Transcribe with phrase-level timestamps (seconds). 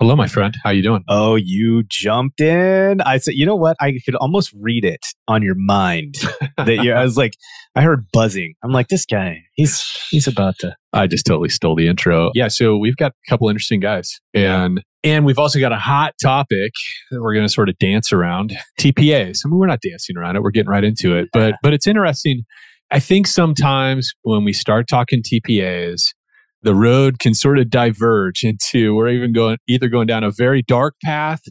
[0.00, 0.56] Hello, my friend.
[0.64, 1.04] How you doing?
[1.10, 3.02] Oh, you jumped in.
[3.02, 3.76] I said, you know what?
[3.82, 6.14] I could almost read it on your mind.
[6.56, 7.34] that you, I was like,
[7.76, 8.54] I heard buzzing.
[8.64, 10.74] I'm like, this guy, he's he's about to.
[10.94, 12.30] I just totally stole the intro.
[12.34, 16.14] Yeah, so we've got a couple interesting guys, and and we've also got a hot
[16.22, 16.72] topic
[17.10, 18.56] that we're going to sort of dance around.
[18.80, 19.40] TPAs.
[19.44, 20.42] I mean, we're not dancing around it.
[20.42, 21.28] We're getting right into it.
[21.30, 22.44] But but it's interesting.
[22.90, 26.14] I think sometimes when we start talking TPAs,
[26.62, 30.62] the road can sort of diverge into we're even going either going down a very
[30.62, 31.42] dark path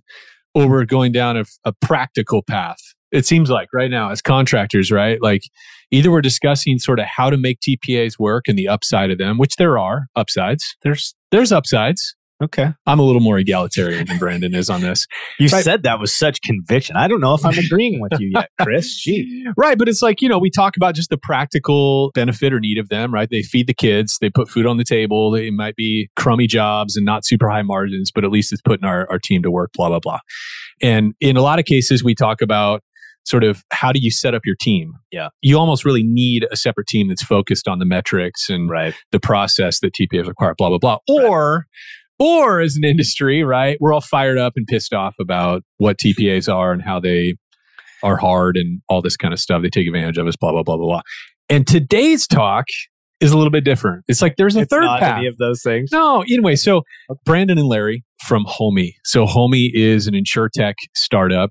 [0.54, 2.80] or we're going down a, a, practical path.
[3.12, 5.42] It seems like right now as contractors right like
[5.92, 9.38] either we're discussing sort of how to make tpas work and the upside of them
[9.38, 10.76] which there are upsides.
[10.84, 12.70] There's there's upsides Okay.
[12.86, 15.08] I'm a little more egalitarian than Brandon is on this.
[15.40, 15.64] You right.
[15.64, 16.96] said that with such conviction.
[16.96, 18.96] I don't know if I'm agreeing with you yet, Chris.
[19.04, 19.46] Gee.
[19.58, 19.78] Right.
[19.78, 22.88] But it's like, you know, we talk about just the practical benefit or need of
[22.88, 23.28] them, right?
[23.30, 25.32] They feed the kids, they put food on the table.
[25.32, 28.86] They might be crummy jobs and not super high margins, but at least it's putting
[28.86, 30.20] our, our team to work, blah, blah, blah.
[30.82, 32.82] And in a lot of cases, we talk about
[33.26, 34.94] sort of how do you set up your team?
[35.12, 35.28] Yeah.
[35.42, 38.96] You almost really need a separate team that's focused on the metrics and right.
[39.12, 40.98] the process that TPAs require, blah, blah, blah.
[41.08, 41.66] Or right
[42.20, 43.78] or as an industry, right?
[43.80, 47.36] We're all fired up and pissed off about what TPAs are and how they
[48.04, 49.62] are hard and all this kind of stuff.
[49.62, 51.02] They take advantage of us, blah, blah, blah, blah, blah.
[51.50, 52.66] And today's talk
[53.20, 54.04] is a little bit different.
[54.08, 55.18] It's like there's a it's third not path.
[55.18, 55.90] Any of those things?
[55.92, 56.22] No.
[56.22, 56.84] Anyway, so
[57.26, 58.94] Brandon and Larry from Homee.
[59.04, 61.50] So Homee is an insurtech startup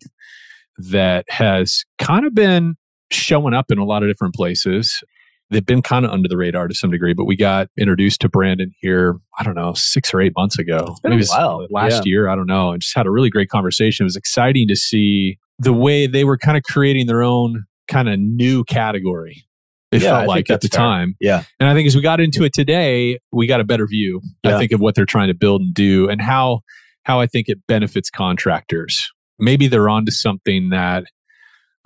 [0.79, 2.75] that has kind of been
[3.11, 5.03] showing up in a lot of different places
[5.51, 8.29] they've been kind of under the radar to some degree, but we got introduced to
[8.29, 10.97] Brandon here, I don't know, six or eight months ago.
[11.05, 11.67] Maybe a while.
[11.71, 12.11] last yeah.
[12.11, 12.29] year.
[12.29, 12.73] I don't know.
[12.73, 14.05] And just had a really great conversation.
[14.05, 18.09] It was exciting to see the way they were kind of creating their own kind
[18.09, 19.45] of new category.
[19.91, 20.79] It yeah, felt I like at the fair.
[20.79, 21.17] time.
[21.19, 21.45] Yeah.
[21.59, 24.55] And I think as we got into it today, we got a better view, yeah.
[24.55, 26.61] I think, of what they're trying to build and do and how
[27.05, 29.11] how I think it benefits contractors.
[29.39, 31.05] Maybe they're onto something that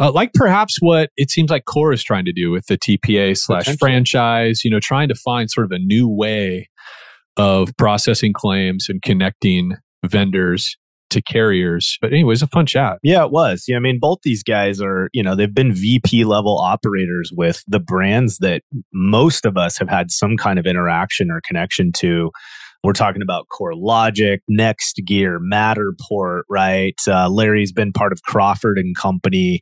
[0.02, 3.36] uh, like perhaps what it seems like Core is trying to do with the TPA
[3.38, 6.68] slash franchise, you know, trying to find sort of a new way
[7.36, 10.76] of processing claims and connecting vendors
[11.10, 11.98] to carriers.
[12.00, 12.98] But anyway, it was a fun chat.
[13.02, 13.64] Yeah, it was.
[13.68, 17.62] Yeah, I mean, both these guys are, you know, they've been VP level operators with
[17.68, 18.62] the brands that
[18.92, 22.30] most of us have had some kind of interaction or connection to.
[22.84, 26.98] We're talking about CoreLogic, Next Gear, Matterport, right?
[27.06, 29.60] Uh, Larry's been part of Crawford and Company.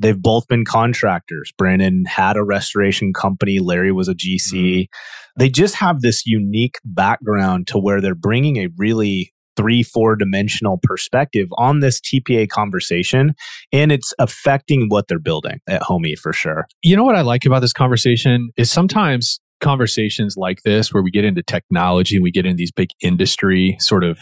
[0.00, 1.52] They've both been contractors.
[1.56, 3.60] Brandon had a restoration company.
[3.60, 4.52] Larry was a GC.
[4.52, 5.40] Mm-hmm.
[5.40, 10.78] They just have this unique background to where they're bringing a really three, four dimensional
[10.82, 13.34] perspective on this TPA conversation.
[13.72, 16.66] And it's affecting what they're building at Homee for sure.
[16.82, 21.10] You know what I like about this conversation is sometimes conversations like this where we
[21.10, 24.18] get into technology and we get into these big industry sort of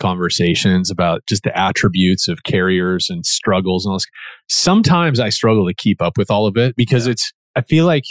[0.00, 4.06] conversations about just the attributes of carriers and struggles and all this.
[4.48, 7.12] Sometimes I struggle to keep up with all of it because yeah.
[7.12, 8.04] it's I feel like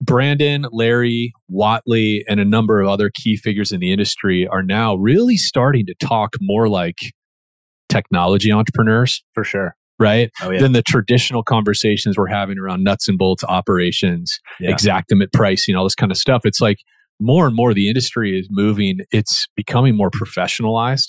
[0.00, 4.94] Brandon, Larry, Whatley, and a number of other key figures in the industry are now
[4.96, 6.98] really starting to talk more like
[7.88, 9.22] technology entrepreneurs.
[9.32, 10.30] For sure right?
[10.42, 10.60] Oh, yeah.
[10.60, 14.72] Than the traditional conversations we're having around nuts and bolts operations, yeah.
[14.72, 16.42] Xactimate pricing, all this kind of stuff.
[16.44, 16.78] It's like
[17.20, 21.08] more and more the industry is moving, it's becoming more professionalized.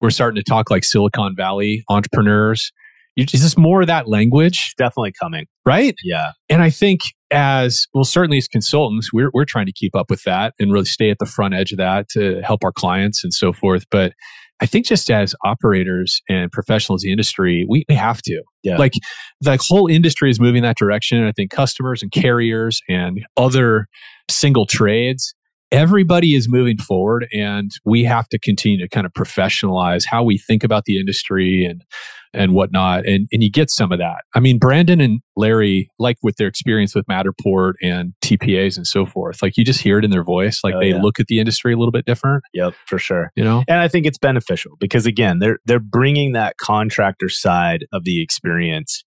[0.00, 2.72] We're starting to talk like Silicon Valley entrepreneurs.
[3.16, 4.74] Is this more of that language?
[4.76, 5.46] Definitely coming.
[5.64, 5.94] Right?
[6.04, 6.32] Yeah.
[6.50, 7.00] And I think
[7.30, 10.84] as well, certainly as consultants, we're, we're trying to keep up with that and really
[10.84, 13.84] stay at the front edge of that to help our clients and so forth.
[13.90, 14.12] But
[14.60, 18.42] I think just as operators and professionals in the industry, we, we have to.
[18.62, 18.78] Yeah.
[18.78, 18.94] Like
[19.40, 21.18] the whole industry is moving that direction.
[21.18, 23.86] And I think customers and carriers and other
[24.30, 25.34] single trades,
[25.72, 30.38] everybody is moving forward and we have to continue to kind of professionalize how we
[30.38, 31.84] think about the industry and
[32.32, 33.06] and whatnot.
[33.06, 34.18] And and you get some of that.
[34.34, 39.06] I mean, Brandon and Larry, like with their experience with Matterport and TPAs and so
[39.06, 40.60] forth, like you just hear it in their voice.
[40.62, 41.00] Like oh, they yeah.
[41.00, 42.44] look at the industry a little bit different.
[42.52, 43.32] Yep, for sure.
[43.36, 47.86] You know, and I think it's beneficial because again, they're they're bringing that contractor side
[47.92, 49.04] of the experience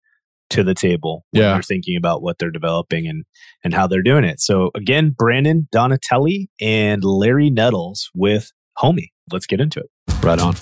[0.49, 1.53] to the table when yeah.
[1.53, 3.25] they're thinking about what they're developing and
[3.63, 4.39] and how they're doing it.
[4.39, 9.11] So again, Brandon Donatelli and Larry Nettles with Homee.
[9.31, 9.89] Let's get into it.
[10.23, 10.55] Right on.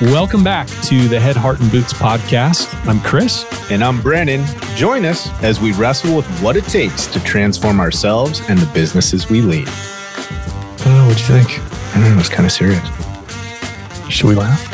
[0.00, 2.74] Welcome back to the Head, Heart, and Boots podcast.
[2.88, 3.44] I'm Chris.
[3.70, 4.42] And I'm Brandon.
[4.74, 9.28] Join us as we wrestle with what it takes to transform ourselves and the businesses
[9.28, 9.68] we lead.
[9.68, 11.06] I don't know.
[11.06, 11.60] What you think?
[11.94, 12.18] I don't know.
[12.18, 13.09] It's kind of serious.
[14.10, 14.66] Should we laugh?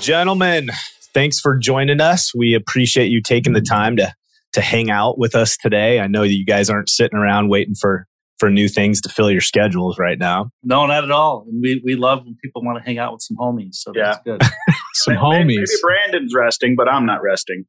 [0.00, 0.68] Gentlemen,
[1.14, 2.34] thanks for joining us.
[2.34, 4.12] We appreciate you taking the time to
[4.52, 6.00] to hang out with us today.
[6.00, 8.06] I know that you guys aren't sitting around waiting for
[8.38, 10.50] for new things to fill your schedules right now.
[10.64, 11.46] No, not at all.
[11.46, 13.76] We we love when people want to hang out with some homies.
[13.76, 14.36] So that's yeah.
[14.36, 14.42] good.
[14.94, 15.46] some homies.
[15.46, 17.64] Maybe Brandon's resting, but I'm not resting.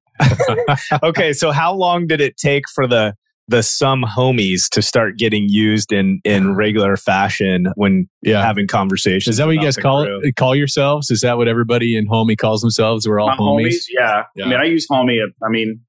[1.03, 3.15] okay, so how long did it take for the
[3.47, 8.43] the some homies to start getting used in in regular fashion when yeah.
[8.43, 9.27] having conversations.
[9.33, 11.11] Is that what you guys call it, call yourselves?
[11.11, 13.07] Is that what everybody in Homee calls themselves?
[13.07, 13.67] We're all homies?
[13.67, 13.83] homies.
[13.89, 14.23] Yeah.
[14.35, 14.45] yeah.
[14.45, 15.19] I mean, I use homie.
[15.43, 15.81] I mean,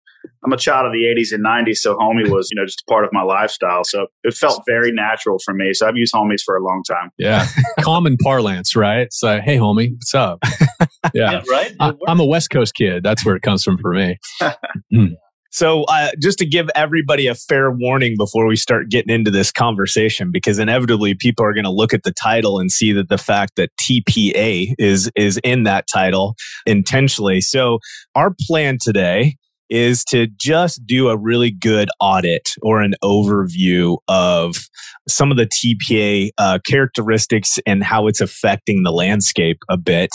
[0.44, 2.90] I'm a child of the 80s and 90s, so homie was, you know, just a
[2.90, 3.82] part of my lifestyle.
[3.84, 5.72] So it felt very natural for me.
[5.72, 7.10] So I've used homies for a long time.
[7.18, 7.46] Yeah.
[7.80, 9.08] Common parlance, right?
[9.10, 10.42] So, like, hey, homie, what's up?
[11.12, 11.32] Yeah.
[11.32, 11.72] yeah right.
[11.80, 13.02] I, am a West Coast kid.
[13.02, 14.18] That's where it comes from for me.
[14.92, 15.14] mm.
[15.54, 19.52] So, uh, just to give everybody a fair warning before we start getting into this
[19.52, 23.18] conversation, because inevitably people are going to look at the title and see that the
[23.18, 26.34] fact that TPA is is in that title
[26.66, 27.40] intentionally.
[27.40, 27.78] So,
[28.16, 29.36] our plan today
[29.74, 34.54] is to just do a really good audit or an overview of
[35.08, 40.10] some of the TPA uh, characteristics and how it's affecting the landscape a bit.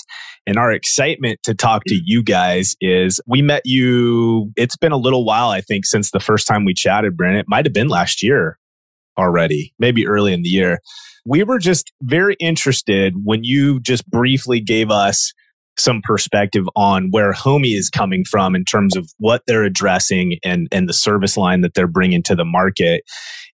[0.48, 4.98] And our excitement to talk to you guys is we met you, it's been a
[4.98, 7.36] little while, I think, since the first time we chatted, Brent.
[7.36, 8.58] It might have been last year
[9.18, 10.80] already, maybe early in the year.
[11.26, 15.34] We were just very interested when you just briefly gave us
[15.80, 20.68] some perspective on where Homee is coming from in terms of what they're addressing and,
[20.72, 23.04] and the service line that they're bringing to the market.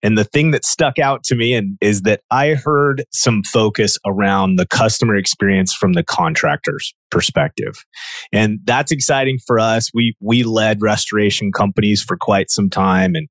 [0.04, 3.98] And the thing that stuck out to me and is that I heard some focus
[4.06, 7.84] around the customer experience from the contractor's perspective.
[8.32, 9.92] And that's exciting for us.
[9.94, 13.28] We we led restoration companies for quite some time and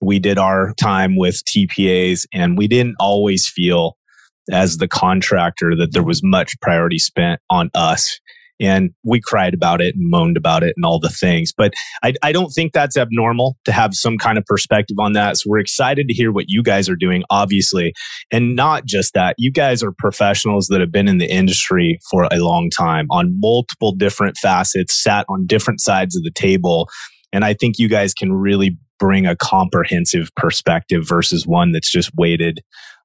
[0.00, 3.96] we did our time with TPAs and we didn't always feel
[4.50, 8.18] as the contractor that there was much priority spent on us
[8.62, 11.52] and we cried about it and moaned about it and all the things.
[11.52, 11.72] But
[12.02, 15.36] I, I don't think that's abnormal to have some kind of perspective on that.
[15.36, 17.92] So we're excited to hear what you guys are doing, obviously.
[18.30, 22.28] And not just that, you guys are professionals that have been in the industry for
[22.30, 26.88] a long time on multiple different facets, sat on different sides of the table.
[27.32, 32.12] And I think you guys can really bring a comprehensive perspective versus one that's just
[32.16, 32.62] weighted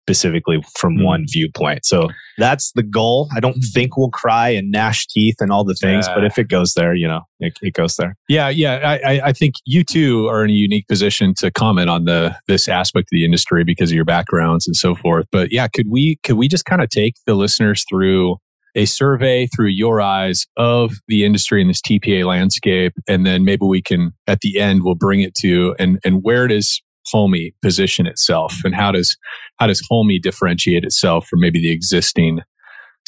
[0.07, 1.03] specifically from mm.
[1.03, 1.85] one viewpoint.
[1.85, 2.07] So
[2.37, 3.27] that's the goal.
[3.35, 3.71] I don't hmm.
[3.73, 6.93] think we'll cry and gnash teeth and all the things, but if it goes there,
[6.93, 8.15] you know, it, it goes there.
[8.29, 8.97] Yeah, yeah.
[9.03, 12.69] I, I think you two are in a unique position to comment on the this
[12.69, 15.25] aspect of the industry because of your backgrounds and so forth.
[15.29, 18.37] But yeah, could we could we just kind of take the listeners through
[18.75, 23.65] a survey through your eyes of the industry in this TPA landscape, and then maybe
[23.65, 26.81] we can at the end we'll bring it to and and where does
[27.13, 29.17] Homee position itself, and how does
[29.59, 32.41] how does Homee differentiate itself from maybe the existing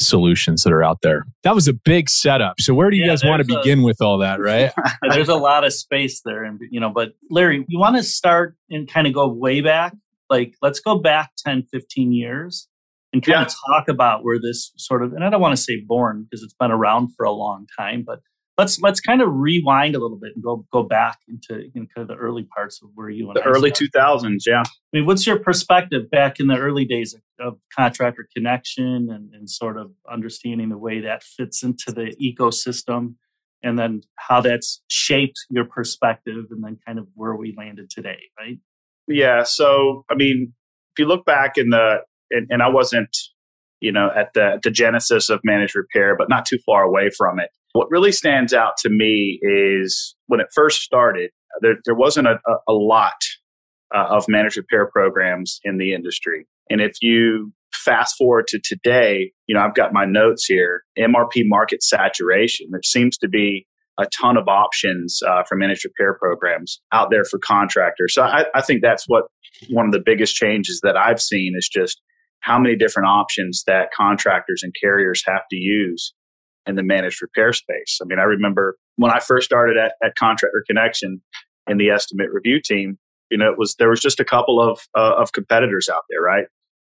[0.00, 1.26] solutions that are out there?
[1.42, 2.60] That was a big setup.
[2.60, 4.40] So where do you yeah, guys want to begin with all that?
[4.40, 4.72] Right?
[5.10, 8.56] there's a lot of space there, and you know, but Larry, you want to start
[8.70, 9.94] and kind of go way back.
[10.28, 12.68] Like, let's go back 10, 15 years
[13.12, 13.42] and kind yeah.
[13.42, 16.42] of talk about where this sort of and I don't want to say born because
[16.44, 18.20] it's been around for a long time, but
[18.60, 21.86] let's let's kind of rewind a little bit and go go back into you know,
[21.94, 24.44] kind of the early parts of where you and the early two thousands.
[24.46, 29.08] Yeah, I mean, what's your perspective back in the early days of, of contractor connection
[29.10, 33.14] and, and sort of understanding the way that fits into the ecosystem,
[33.62, 38.20] and then how that's shaped your perspective, and then kind of where we landed today,
[38.38, 38.58] right?
[39.08, 39.42] Yeah.
[39.44, 40.52] So, I mean,
[40.92, 42.00] if you look back in the
[42.30, 43.16] and, and I wasn't
[43.80, 47.38] you know at the the genesis of managed repair, but not too far away from
[47.38, 52.26] it what really stands out to me is when it first started, there, there wasn't
[52.26, 53.22] a, a lot
[53.94, 56.46] uh, of managed repair programs in the industry.
[56.68, 61.42] And if you fast forward to today, you know, I've got my notes here MRP
[61.44, 62.68] market saturation.
[62.70, 63.66] There seems to be
[63.98, 68.14] a ton of options uh, for managed repair programs out there for contractors.
[68.14, 69.24] So I, I think that's what
[69.68, 72.00] one of the biggest changes that I've seen is just
[72.40, 76.14] how many different options that contractors and carriers have to use
[76.66, 77.98] in the managed repair space.
[78.02, 81.20] I mean, I remember when I first started at, at Contractor Connection
[81.66, 82.98] in the estimate review team,
[83.30, 86.20] you know, it was there was just a couple of uh, of competitors out there,
[86.20, 86.46] right?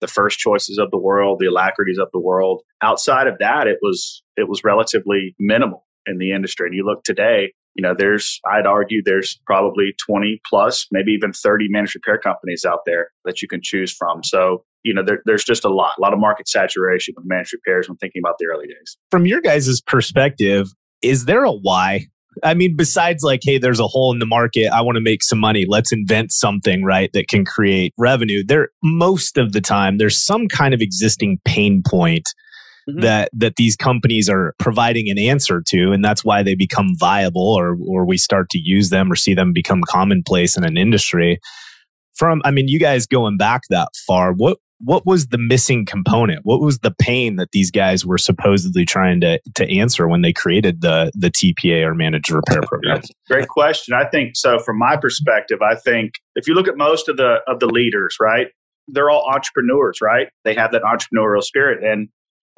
[0.01, 2.63] The first choices of the world, the alacrities of the world.
[2.83, 6.69] Outside of that, it was it was relatively minimal in the industry.
[6.69, 11.33] And you look today, you know, there's I'd argue there's probably 20 plus, maybe even
[11.33, 14.23] 30 managed repair companies out there that you can choose from.
[14.25, 17.53] So you know, there, there's just a lot, a lot of market saturation with managed
[17.53, 18.97] repairs when thinking about the early days.
[19.11, 20.69] From your guys' perspective,
[21.03, 22.07] is there a why?
[22.45, 24.69] I mean, besides like, hey, there's a hole in the market.
[24.69, 25.67] I want to make some money.
[25.69, 28.45] Let's invent something, right, that can create revenue.
[28.47, 32.29] There, most of the time, there's some kind of existing pain point
[32.89, 33.01] mm-hmm.
[33.01, 37.55] that that these companies are providing an answer to and that's why they become viable
[37.55, 41.39] or or we start to use them or see them become commonplace in an industry
[42.15, 46.41] from i mean you guys going back that far what what was the missing component?
[46.45, 50.33] What was the pain that these guys were supposedly trying to to answer when they
[50.33, 53.03] created the the tpa or managed repair program?
[53.29, 53.95] Great question.
[53.95, 57.39] I think so from my perspective i think if you look at most of the
[57.47, 58.49] of the leaders right
[58.93, 60.29] they're all entrepreneurs right?
[60.45, 62.09] They have that entrepreneurial spirit and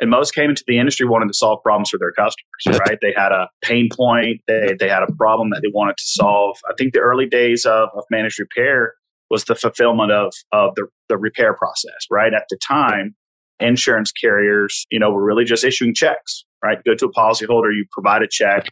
[0.00, 2.99] and most came into the industry wanting to solve problems for their customers right?
[3.00, 4.41] They had a pain point.
[4.49, 6.57] They, they had a problem that they wanted to solve.
[6.69, 8.95] I think the early days of, of managed repair
[9.33, 13.17] was the fulfillment of, of the, the repair process right at the time
[13.59, 17.85] insurance carriers you know were really just issuing checks right go to a policyholder you
[17.91, 18.69] provide a check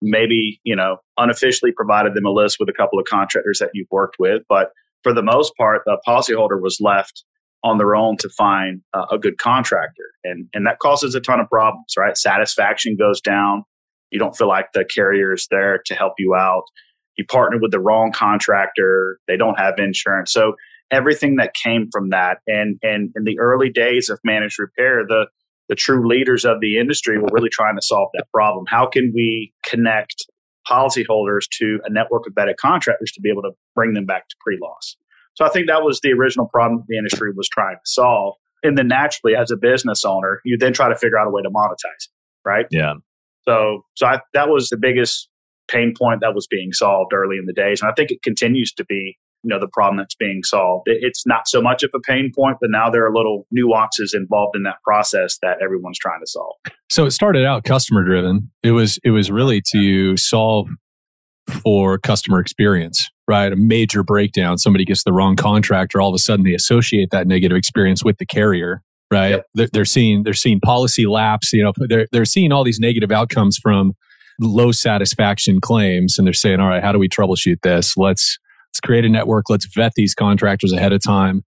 [0.00, 3.88] maybe you know unofficially provided them a list with a couple of contractors that you've
[3.90, 4.70] worked with but
[5.02, 7.24] for the most part the policyholder was left
[7.64, 10.10] on their own to find uh, a good contractor.
[10.24, 12.16] And, and that causes a ton of problems, right?
[12.16, 13.64] Satisfaction goes down.
[14.10, 16.64] You don't feel like the carrier is there to help you out.
[17.16, 19.18] You partner with the wrong contractor.
[19.28, 20.32] They don't have insurance.
[20.32, 20.54] So
[20.90, 25.26] everything that came from that and, and in the early days of managed repair, the,
[25.68, 28.64] the true leaders of the industry were really trying to solve that problem.
[28.68, 30.26] How can we connect
[30.68, 34.36] policyholders to a network of vetted contractors to be able to bring them back to
[34.40, 34.96] pre-loss?
[35.34, 38.34] So I think that was the original problem the industry was trying to solve.
[38.62, 41.42] And then naturally, as a business owner, you then try to figure out a way
[41.42, 42.10] to monetize it,
[42.44, 42.66] right?
[42.70, 42.94] Yeah.
[43.48, 45.28] So, so I, that was the biggest
[45.72, 48.72] pain point that was being solved early in the days, and I think it continues
[48.74, 50.84] to be, you know, the problem that's being solved.
[50.86, 54.56] It's not so much of a pain point, but now there are little nuances involved
[54.56, 56.54] in that process that everyone's trying to solve.
[56.90, 58.50] So it started out customer driven.
[58.62, 60.68] It was it was really to solve
[61.62, 63.52] for customer experience, right?
[63.52, 64.58] A major breakdown.
[64.58, 68.18] Somebody gets the wrong contractor, all of a sudden they associate that negative experience with
[68.18, 69.30] the carrier, right?
[69.30, 69.46] Yep.
[69.54, 71.52] They're, they're, seeing they're seeing policy lapse.
[71.52, 73.94] You know, they're they're seeing all these negative outcomes from
[74.40, 77.96] low satisfaction claims, and they're saying, all right, how do we troubleshoot this?
[77.96, 78.38] Let's
[78.70, 79.50] let's create a network.
[79.50, 81.44] Let's vet these contractors ahead of time.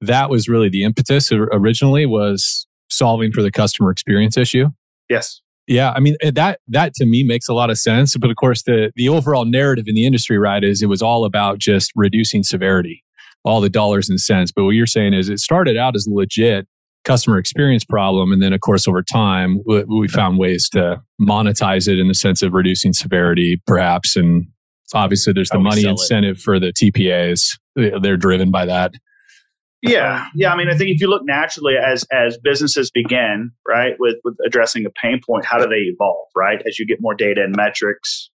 [0.00, 4.68] That was really the impetus originally was solving for the customer experience issue.
[5.08, 5.40] Yes.
[5.66, 8.16] Yeah, I mean that that to me makes a lot of sense.
[8.16, 11.24] But of course, the the overall narrative in the industry, right, is it was all
[11.24, 13.02] about just reducing severity,
[13.44, 14.52] all the dollars and cents.
[14.54, 16.68] But what you're saying is it started out as legit
[17.04, 21.88] customer experience problem, and then of course over time we, we found ways to monetize
[21.88, 24.46] it in the sense of reducing severity, perhaps, and
[24.94, 26.42] obviously there's the money incentive it.
[26.42, 27.58] for the TPAs.
[27.76, 28.92] They're driven by that.
[29.82, 30.50] Yeah, yeah.
[30.50, 34.36] I mean, I think if you look naturally as as businesses begin, right, with with
[34.46, 36.62] addressing a pain point, how do they evolve, right?
[36.66, 38.30] As you get more data and metrics,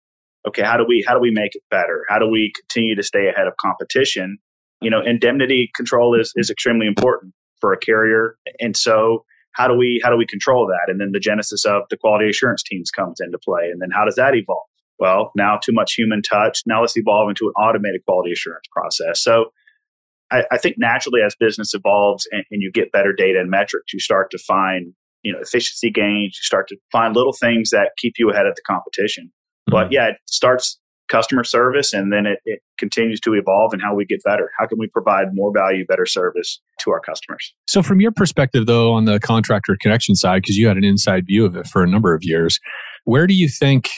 [0.48, 2.06] okay, how do we how do we make it better?
[2.08, 4.38] How do we continue to stay ahead of competition?
[4.80, 9.76] You know, indemnity control is is extremely important for a carrier, and so how do
[9.76, 10.92] we how do we control that?
[10.92, 14.06] And then the genesis of the quality assurance teams comes into play, and then how
[14.06, 14.68] does that evolve?
[15.00, 16.62] Well, now too much human touch.
[16.66, 19.22] Now let's evolve into an automated quality assurance process.
[19.22, 19.46] So
[20.30, 23.94] I, I think naturally as business evolves and, and you get better data and metrics,
[23.94, 26.38] you start to find you know efficiency gains.
[26.38, 29.26] You start to find little things that keep you ahead of the competition.
[29.26, 29.72] Mm-hmm.
[29.72, 33.94] But yeah, it starts customer service and then it, it continues to evolve and how
[33.94, 34.52] we get better.
[34.58, 37.54] How can we provide more value, better service to our customers?
[37.68, 41.26] So, from your perspective, though, on the contractor connection side, because you had an inside
[41.26, 42.60] view of it for a number of years,
[43.04, 43.90] where do you think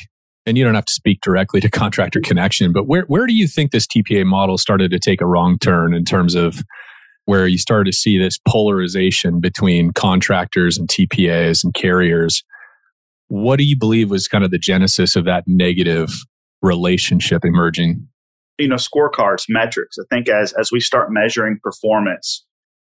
[0.46, 3.48] and you don't have to speak directly to contractor connection, but where, where do you
[3.48, 6.64] think this TPA model started to take a wrong turn in terms of
[7.26, 12.44] where you started to see this polarization between contractors and TPAs and carriers?
[13.28, 16.10] What do you believe was kind of the genesis of that negative
[16.62, 18.08] relationship emerging?
[18.58, 19.98] You know, scorecards, metrics.
[19.98, 22.46] I think as as we start measuring performance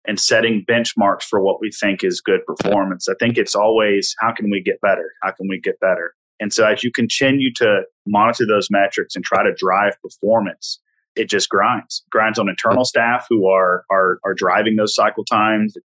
[0.05, 4.33] and setting benchmarks for what we think is good performance, I think it's always how
[4.33, 5.11] can we get better?
[5.23, 6.13] How can we get better?
[6.39, 10.79] And so as you continue to monitor those metrics and try to drive performance,
[11.15, 12.03] it just grinds.
[12.09, 15.75] grinds on internal staff who are are are driving those cycle times.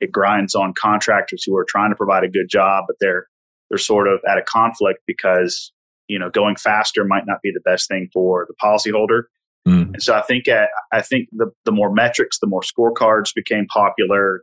[0.00, 3.26] It grinds on contractors who are trying to provide a good job, but they're
[3.70, 5.72] they're sort of at a conflict because
[6.08, 9.22] you know going faster might not be the best thing for the policyholder.
[9.66, 9.94] Mm.
[9.94, 13.66] And so I think uh, I think the the more metrics, the more scorecards became
[13.66, 14.42] popular,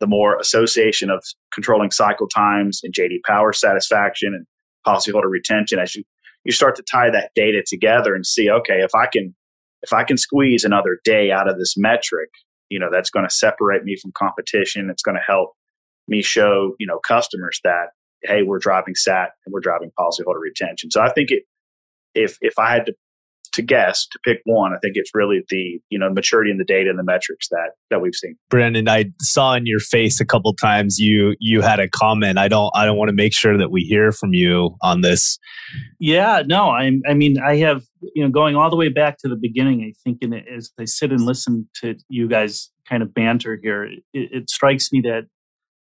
[0.00, 4.46] the more association of controlling cycle times and JD Power satisfaction and
[4.86, 6.04] policyholder retention as you
[6.44, 9.34] you start to tie that data together and see okay if i can
[9.82, 12.30] if i can squeeze another day out of this metric
[12.68, 15.54] you know that's going to separate me from competition it's going to help
[16.08, 17.88] me show you know customers that
[18.24, 21.42] hey we're driving sat and we're driving policyholder retention so i think it
[22.14, 22.94] if if i had to
[23.56, 26.64] to guess to pick one, I think it's really the you know maturity in the
[26.64, 28.36] data and the metrics that that we've seen.
[28.48, 32.38] Brandon, I saw in your face a couple times you you had a comment.
[32.38, 35.38] I don't I don't want to make sure that we hear from you on this.
[35.98, 39.28] Yeah, no, I I mean I have you know going all the way back to
[39.28, 39.82] the beginning.
[39.82, 43.84] I think in as I sit and listen to you guys kind of banter here,
[43.84, 45.26] it, it strikes me that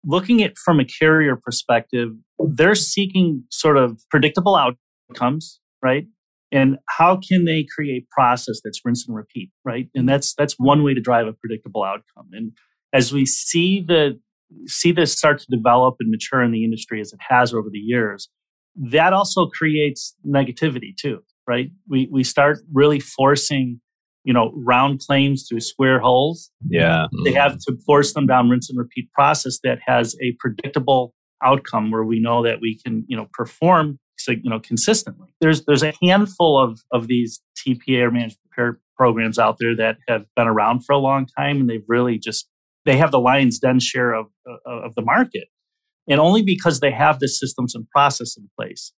[0.05, 2.09] looking at from a carrier perspective,
[2.39, 6.05] they're seeking sort of predictable outcomes, right?
[6.51, 9.89] And how can they create process that's rinse and repeat, right?
[9.95, 12.29] And that's that's one way to drive a predictable outcome.
[12.31, 12.51] And
[12.93, 14.19] as we see the
[14.67, 17.79] see this start to develop and mature in the industry as it has over the
[17.79, 18.29] years,
[18.75, 21.71] that also creates negativity too, right?
[21.89, 23.81] We we start really forcing
[24.25, 26.51] you know, round claims through square holes.
[26.67, 27.05] Yeah.
[27.23, 31.13] They have to force them down rinse and repeat process that has a predictable
[31.43, 35.29] outcome where we know that we can, you know, perform you know consistently.
[35.39, 39.97] There's there's a handful of of these TPA or managed repair programs out there that
[40.07, 42.47] have been around for a long time and they've really just
[42.85, 44.27] they have the lion's den share of
[44.65, 45.47] of the market.
[46.07, 48.93] And only because they have the systems and process in place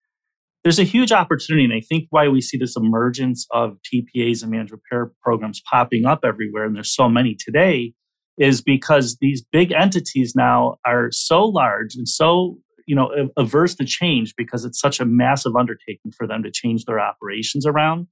[0.67, 1.65] there's a huge opportunity.
[1.65, 6.07] And I think why we see this emergence of TPAs and managed repair programs popping
[6.07, 7.93] up everywhere, and there's so many today,
[8.37, 13.85] is because these big entities now are so large and so you know averse to
[13.85, 18.09] change because it's such a massive undertaking for them to change their operations around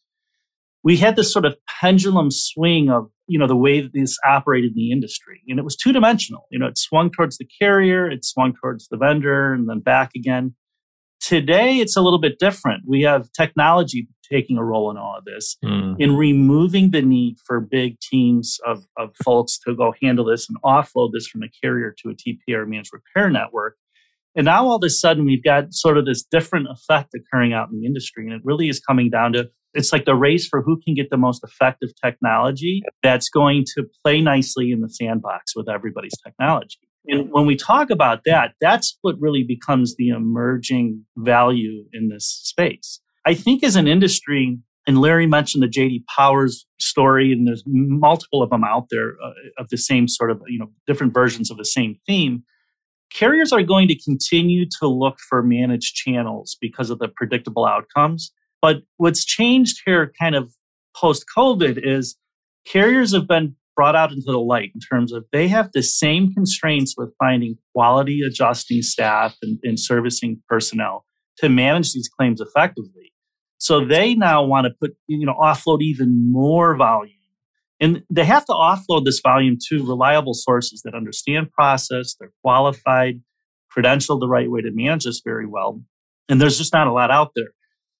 [0.84, 4.70] we had this sort of pendulum swing of you know the way that this operated
[4.70, 8.10] in the industry and it was two dimensional you know it swung towards the carrier
[8.10, 10.54] it swung towards the vendor and then back again
[11.26, 12.82] Today, it's a little bit different.
[12.86, 15.96] We have technology taking a role in all of this, mm.
[15.98, 20.58] in removing the need for big teams of, of folks to go handle this and
[20.62, 23.76] offload this from a carrier to a TPR managed repair network.
[24.36, 27.70] And now all of a sudden, we've got sort of this different effect occurring out
[27.70, 28.26] in the industry.
[28.26, 31.08] And it really is coming down to it's like the race for who can get
[31.08, 36.78] the most effective technology that's going to play nicely in the sandbox with everybody's technology.
[37.06, 42.26] And when we talk about that, that's what really becomes the emerging value in this
[42.26, 43.00] space.
[43.26, 48.42] I think as an industry, and Larry mentioned the JD Powers story, and there's multiple
[48.42, 51.56] of them out there uh, of the same sort of, you know, different versions of
[51.56, 52.42] the same theme.
[53.12, 58.32] Carriers are going to continue to look for managed channels because of the predictable outcomes.
[58.60, 60.54] But what's changed here kind of
[60.96, 62.16] post COVID is
[62.66, 66.32] carriers have been brought out into the light in terms of they have the same
[66.32, 71.04] constraints with finding quality adjusting staff and, and servicing personnel
[71.38, 73.12] to manage these claims effectively.
[73.58, 77.12] So they now want to put, you know, offload even more volume.
[77.80, 83.20] And they have to offload this volume to reliable sources that understand process, they're qualified,
[83.76, 85.82] credentialed the right way to manage this very well.
[86.28, 87.50] And there's just not a lot out there.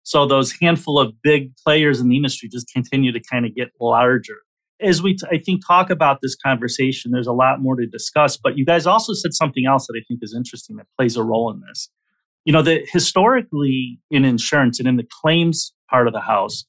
[0.03, 3.69] So those handful of big players in the industry just continue to kind of get
[3.81, 4.37] larger
[4.85, 8.37] as we, t- I think, talk about this conversation, there's a lot more to discuss.
[8.37, 11.23] But you guys also said something else that I think is interesting that plays a
[11.23, 11.91] role in this.
[12.45, 16.65] You know, that historically in insurance and in the claims part of the house,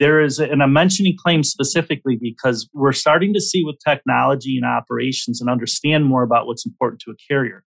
[0.00, 4.64] there is, and I'm mentioning claims specifically because we're starting to see with technology and
[4.64, 7.64] operations and understand more about what's important to a carrier.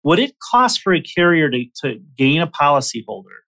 [0.00, 3.42] What it costs for a carrier to, to gain a policyholder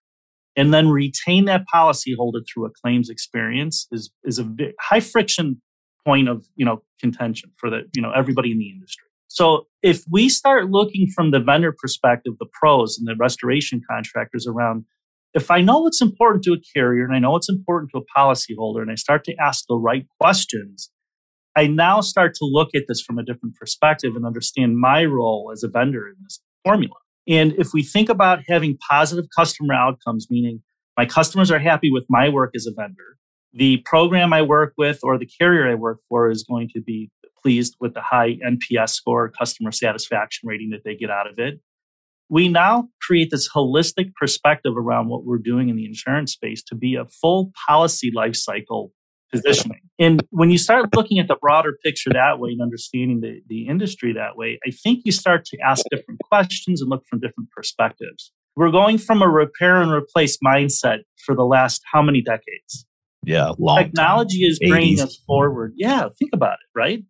[0.55, 4.47] and then retain that policyholder through a claims experience is is a
[4.79, 5.61] high friction
[6.05, 9.05] point of you know contention for the you know everybody in the industry.
[9.27, 14.47] So if we start looking from the vendor perspective, the pros and the restoration contractors
[14.47, 14.85] around,
[15.33, 18.19] if I know what's important to a carrier and I know what's important to a
[18.19, 20.89] policyholder, and I start to ask the right questions,
[21.55, 25.51] I now start to look at this from a different perspective and understand my role
[25.51, 26.95] as a vendor in this formula.
[27.27, 30.61] And if we think about having positive customer outcomes, meaning
[30.95, 33.17] my customers are happy with my work as a vendor,
[33.55, 37.09] the program I work with or the carrier I work for is going to be
[37.41, 41.61] pleased with the high NPS score, customer satisfaction rating that they get out of it.
[42.27, 46.75] We now create this holistic perspective around what we're doing in the insurance space to
[46.75, 48.89] be a full policy lifecycle
[49.31, 49.81] positioning.
[49.99, 53.67] And when you start looking at the broader picture that way and understanding the, the
[53.67, 57.51] industry that way, I think you start to ask different questions and look from different
[57.55, 58.31] perspectives.
[58.55, 62.85] We're going from a repair and replace mindset for the last how many decades?
[63.25, 64.51] Yeah, long technology time.
[64.51, 65.03] is bringing 80s.
[65.03, 65.73] us forward.
[65.75, 67.03] Yeah, think about it, right?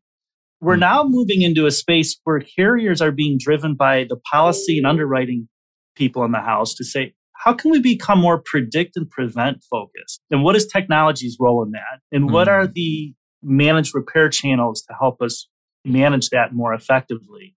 [0.62, 0.82] We're mm.
[0.82, 5.47] now moving into a space where carriers are being driven by the policy and underwriting
[5.95, 10.21] people in the house to say, how can we become more predict and prevent focused?
[10.32, 11.99] And what is technology's role in that?
[12.12, 12.73] And what are mm.
[12.73, 15.47] the managed repair channels to help us
[15.84, 17.56] manage that more effectively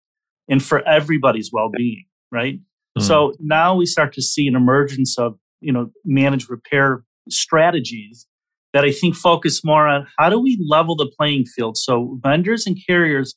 [0.50, 2.60] and for everybody's well-being, right?
[2.98, 3.02] Mm.
[3.02, 8.26] So now we start to see an emergence of, you know, managed repair strategies
[8.75, 12.67] that I think focus more on how do we level the playing field so vendors
[12.67, 13.33] and carriers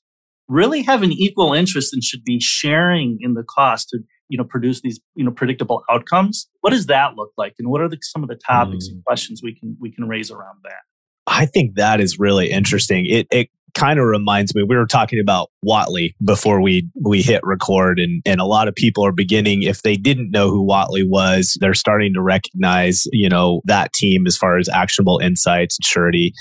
[0.48, 4.44] really have an equal interest and should be sharing in the cost to you know
[4.44, 6.48] produce these you know predictable outcomes.
[6.60, 8.94] What does that look like, and what are the, some of the topics mm.
[8.94, 10.82] and questions we can we can raise around that?
[11.26, 13.06] I think that is really interesting.
[13.06, 17.40] It it kind of reminds me we were talking about Whatley before we we hit
[17.44, 17.98] record.
[17.98, 21.56] And and a lot of people are beginning if they didn't know who Whatley was
[21.60, 26.32] they're starting to recognize you know that team as far as actionable insights surety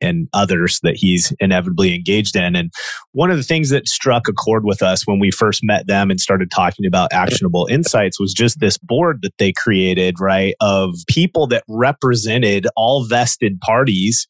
[0.00, 2.54] and others that he's inevitably engaged in.
[2.54, 2.70] And
[3.12, 6.10] one of the things that struck a chord with us when we first met them
[6.10, 10.94] and started talking about actionable insights was just this board that they created right of
[11.08, 14.26] people that represented all vested parties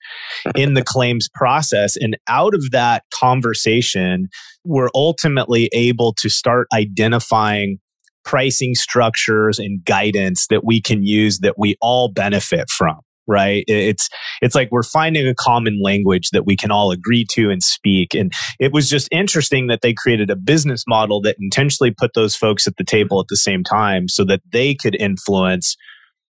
[0.55, 1.97] in the claims process.
[1.97, 4.29] And out of that conversation,
[4.67, 7.79] we're ultimately able to start identifying
[8.25, 13.65] pricing structures and guidance that we can use that we all benefit from right?
[13.67, 14.09] It's
[14.41, 18.15] it's like we're finding a common language that we can all agree to and speak.
[18.15, 22.37] And it was just interesting that they created a business model that intentionally put those
[22.37, 25.77] folks at the table at the same time so that they could influence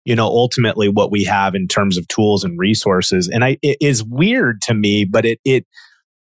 [0.03, 3.29] you know ultimately what we have in terms of tools and resources.
[3.31, 5.65] And i it is weird to me but it it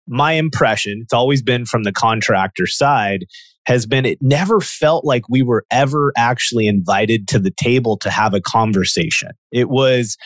[0.07, 3.25] my impression, it's always been from the contractor side,
[3.65, 8.09] has been it never felt like we were ever actually invited to the table to
[8.09, 9.29] have a conversation.
[9.51, 10.17] It was,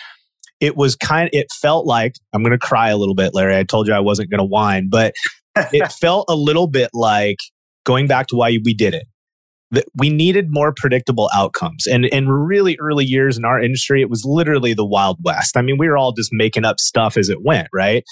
[0.59, 3.57] it was kind of, it felt like, I'm going to cry a little bit, Larry.
[3.57, 5.13] I told you I wasn't going to whine, but
[5.55, 7.37] it felt a little bit like
[7.85, 9.07] going back to why we did it.
[9.71, 11.85] That we needed more predictable outcomes.
[11.85, 15.55] And in really early years in our industry, it was literally the Wild West.
[15.55, 18.03] I mean, we were all just making up stuff as it went, right?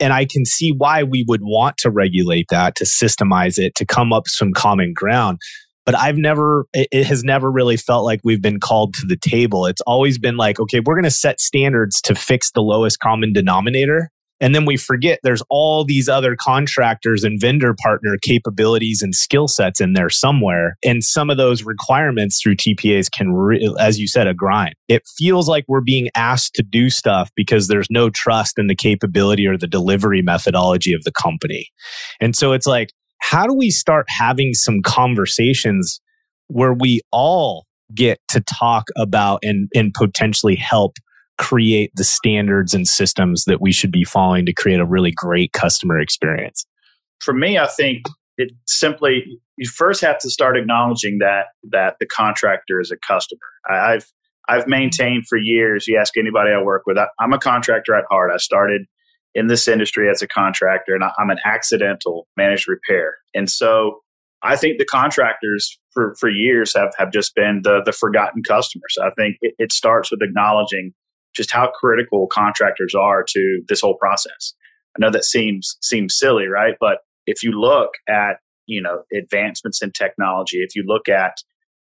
[0.00, 3.86] And I can see why we would want to regulate that, to systemize it, to
[3.86, 5.38] come up some common ground.
[5.84, 9.64] But I've never, it has never really felt like we've been called to the table.
[9.64, 13.32] It's always been like, okay, we're going to set standards to fix the lowest common
[13.32, 14.10] denominator.
[14.40, 19.48] And then we forget there's all these other contractors and vendor partner capabilities and skill
[19.48, 20.76] sets in there somewhere.
[20.84, 24.74] And some of those requirements through TPAs can, re- as you said, a grind.
[24.88, 28.76] It feels like we're being asked to do stuff because there's no trust in the
[28.76, 31.68] capability or the delivery methodology of the company.
[32.20, 36.00] And so it's like, how do we start having some conversations
[36.46, 40.96] where we all get to talk about and, and potentially help
[41.38, 45.52] create the standards and systems that we should be following to create a really great
[45.52, 46.66] customer experience?
[47.20, 48.02] For me, I think
[48.36, 49.24] it simply
[49.56, 53.40] you first have to start acknowledging that that the contractor is a customer.
[53.68, 54.06] I've
[54.48, 55.86] I've maintained for years.
[55.86, 58.30] You ask anybody I work with, I, am a contractor at heart.
[58.32, 58.86] I started
[59.34, 63.16] in this industry as a contractor, and I, I'm an accidental managed repair.
[63.34, 64.00] And so
[64.42, 68.96] I think the contractors for for years have have just been the the forgotten customers.
[69.02, 70.94] I think it, it starts with acknowledging
[71.34, 74.54] just how critical contractors are to this whole process.
[74.96, 76.74] I know that seems seems silly, right?
[76.80, 81.34] But if you look at you know advancements in technology, if you look at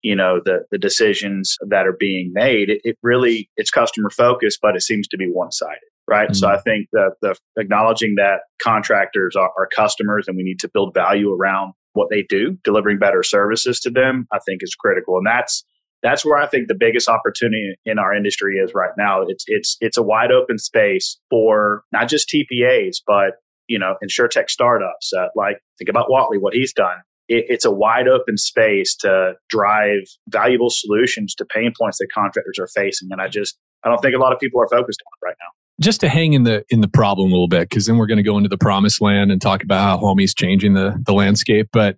[0.02, 4.58] you know the the decisions that are being made, it, it really it's customer focused,
[4.62, 6.28] but it seems to be one sided, right?
[6.28, 6.34] Mm-hmm.
[6.34, 10.70] So I think that the acknowledging that contractors are, are customers and we need to
[10.72, 15.18] build value around what they do, delivering better services to them, I think is critical,
[15.18, 15.64] and that's
[16.02, 19.22] that's where I think the biggest opportunity in our industry is right now.
[19.22, 23.34] It's it's it's a wide open space for not just TPAs, but
[23.68, 25.12] you know, insurtech startups.
[25.16, 26.98] Uh, like think about Whatley, what he's done.
[27.28, 32.58] It, it's a wide open space to drive valuable solutions to pain points that contractors
[32.58, 35.12] are facing, and I just I don't think a lot of people are focused on
[35.20, 35.48] it right now
[35.80, 38.18] just to hang in the in the problem a little bit because then we're going
[38.18, 41.68] to go into the promised land and talk about how Homee's changing the the landscape
[41.72, 41.96] but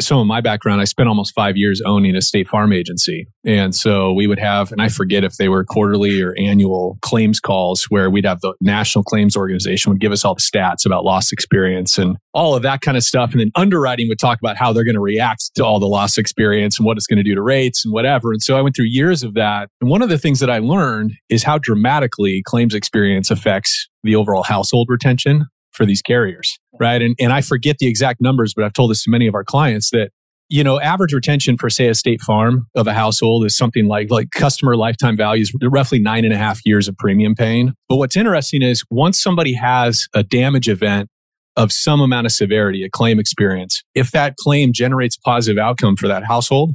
[0.00, 3.28] some of my background, I spent almost five years owning a state farm agency.
[3.44, 7.38] And so we would have, and I forget if they were quarterly or annual claims
[7.38, 11.04] calls where we'd have the national claims organization would give us all the stats about
[11.04, 13.30] loss experience and all of that kind of stuff.
[13.32, 16.18] And then underwriting would talk about how they're going to react to all the loss
[16.18, 18.32] experience and what it's going to do to rates and whatever.
[18.32, 19.68] And so I went through years of that.
[19.80, 24.16] And one of the things that I learned is how dramatically claims experience affects the
[24.16, 27.02] overall household retention for these carriers, right?
[27.02, 29.44] And, and I forget the exact numbers, but I've told this to many of our
[29.44, 30.10] clients that
[30.50, 34.10] you know, average retention for say a state farm of a household is something like
[34.10, 37.72] like customer lifetime values, roughly nine and a half years of premium paying.
[37.88, 41.08] But what's interesting is once somebody has a damage event
[41.56, 45.96] of some amount of severity, a claim experience, if that claim generates a positive outcome
[45.96, 46.72] for that household,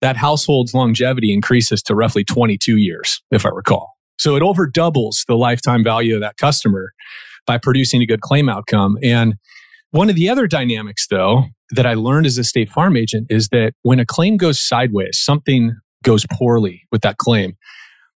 [0.00, 3.92] that household's longevity increases to roughly 22 years, if I recall.
[4.18, 6.92] So it over doubles the lifetime value of that customer
[7.46, 8.98] by producing a good claim outcome.
[9.02, 9.34] And
[9.90, 13.48] one of the other dynamics, though, that I learned as a state farm agent is
[13.48, 17.54] that when a claim goes sideways, something goes poorly with that claim,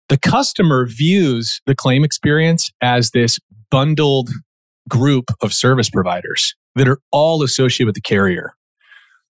[0.09, 3.39] The customer views the claim experience as this
[3.71, 4.31] bundled
[4.89, 8.55] group of service providers that are all associated with the carrier.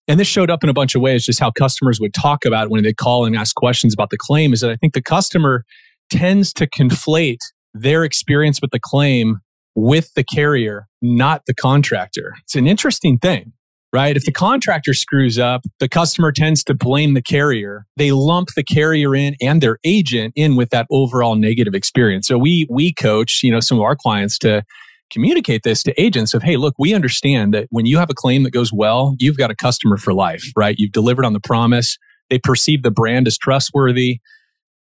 [0.06, 2.66] And this showed up in a bunch of ways, just how customers would talk about
[2.66, 4.52] it when they call and ask questions about the claim.
[4.52, 5.64] Is that I think the customer
[6.10, 7.38] tends to conflate
[7.74, 9.40] their experience with the claim
[9.78, 12.32] with the carrier, not the contractor.
[12.42, 13.52] It's an interesting thing,
[13.92, 14.16] right?
[14.16, 17.86] If the contractor screws up, the customer tends to blame the carrier.
[17.96, 22.26] They lump the carrier in and their agent in with that overall negative experience.
[22.26, 24.64] So we we coach, you know, some of our clients to
[25.12, 28.42] communicate this to agents of, hey, look, we understand that when you have a claim
[28.42, 30.74] that goes well, you've got a customer for life, right?
[30.76, 31.98] You've delivered on the promise.
[32.30, 34.18] They perceive the brand as trustworthy.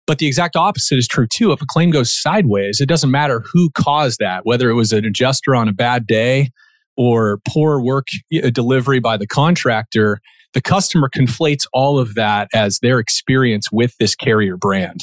[0.08, 1.52] But the exact opposite is true too.
[1.52, 5.06] If a claim goes sideways, it doesn't matter who caused that, whether it was an
[5.06, 6.50] adjuster on a bad day
[6.96, 8.08] or poor work
[8.41, 10.20] uh, delivery by the contractor.
[10.54, 15.02] The customer conflates all of that as their experience with this carrier brand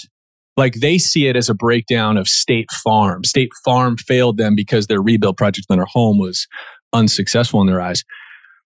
[0.56, 3.24] like they see it as a breakdown of State Farm.
[3.24, 6.46] State Farm failed them because their rebuild project on their home was
[6.92, 8.04] unsuccessful in their eyes.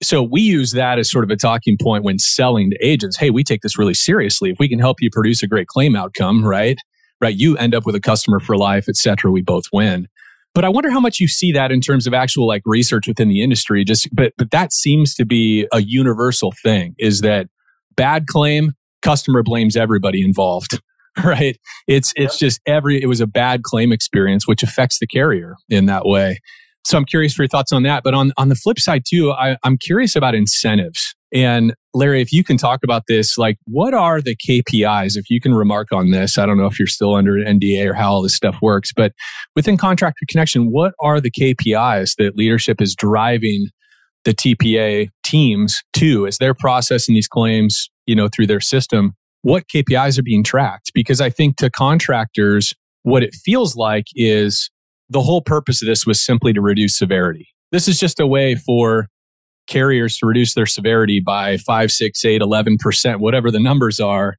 [0.02, 3.16] So we use that as sort of a talking point when selling to agents.
[3.16, 4.50] Hey, we take this really seriously.
[4.50, 6.78] If we can help you produce a great claim outcome, right?
[7.20, 9.30] Right, you end up with a customer for life, et cetera.
[9.30, 10.08] We both win.
[10.54, 13.28] But I wonder how much you see that in terms of actual like research within
[13.28, 13.84] the industry.
[13.84, 17.46] Just but but that seems to be a universal thing is that
[17.96, 20.80] bad claim, customer blames everybody involved.
[21.24, 21.56] right?
[21.86, 25.86] It's it's just every it was a bad claim experience, which affects the carrier in
[25.86, 26.40] that way.
[26.84, 28.02] So I'm curious for your thoughts on that.
[28.02, 31.14] But on on the flip side too, I, I'm curious about incentives.
[31.32, 35.16] And Larry, if you can talk about this, like what are the KPIs?
[35.16, 37.86] If you can remark on this, I don't know if you're still under an NDA
[37.86, 39.12] or how all this stuff works, but
[39.56, 43.68] within Contractor Connection, what are the KPIs that leadership is driving
[44.24, 49.14] the TPA teams to as they're processing these claims, you know, through their system?
[49.44, 50.90] what KPIs are being tracked.
[50.94, 54.70] Because I think to contractors, what it feels like is
[55.08, 57.48] the whole purpose of this was simply to reduce severity.
[57.72, 59.08] This is just a way for
[59.66, 64.36] carriers to reduce their severity by 5, 6, 8, 11%, whatever the numbers are,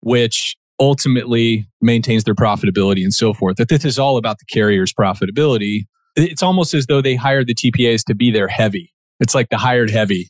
[0.00, 3.56] which ultimately maintains their profitability and so forth.
[3.56, 5.86] That this is all about the carrier's profitability.
[6.16, 8.92] It's almost as though they hired the TPAs to be their heavy.
[9.20, 10.28] It's like the hired heavy,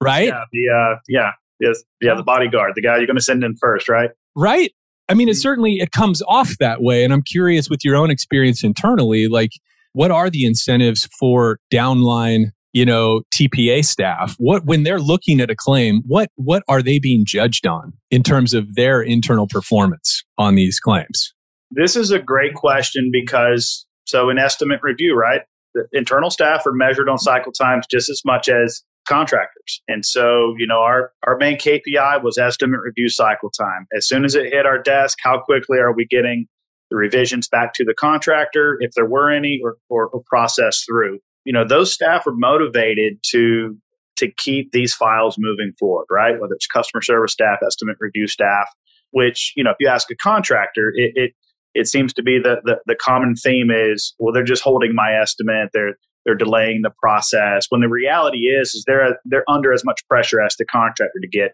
[0.00, 0.28] right?
[0.28, 1.30] Yeah, the uh, yeah,
[1.60, 4.10] Yes, yeah, the bodyguard, the guy you're going to send in first, right?
[4.36, 4.72] Right.
[5.08, 5.38] I mean, it mm-hmm.
[5.38, 9.50] certainly it comes off that way, and I'm curious with your own experience internally, like
[9.92, 14.34] what are the incentives for downline, you know, TPA staff?
[14.38, 18.22] What when they're looking at a claim, what what are they being judged on in
[18.22, 21.32] terms of their internal performance on these claims?
[21.70, 25.42] This is a great question because so an estimate review, right?
[25.74, 29.82] The internal staff are measured on cycle times just as much as contractors.
[29.88, 33.86] And so, you know, our, our main KPI was estimate review cycle time.
[33.96, 36.46] As soon as it hit our desk, how quickly are we getting
[36.90, 41.18] the revisions back to the contractor, if there were any, or, or, or process through?
[41.44, 43.76] You know, those staff are motivated to
[44.16, 46.40] to keep these files moving forward, right?
[46.40, 48.68] Whether it's customer service staff, estimate review staff,
[49.12, 51.32] which, you know, if you ask a contractor, it, it
[51.74, 55.14] it seems to be the, the, the common theme is well they're just holding my
[55.14, 55.96] estimate they're
[56.28, 57.68] they're delaying the process.
[57.70, 61.28] When the reality is, is they're they're under as much pressure as the contractor to
[61.28, 61.52] get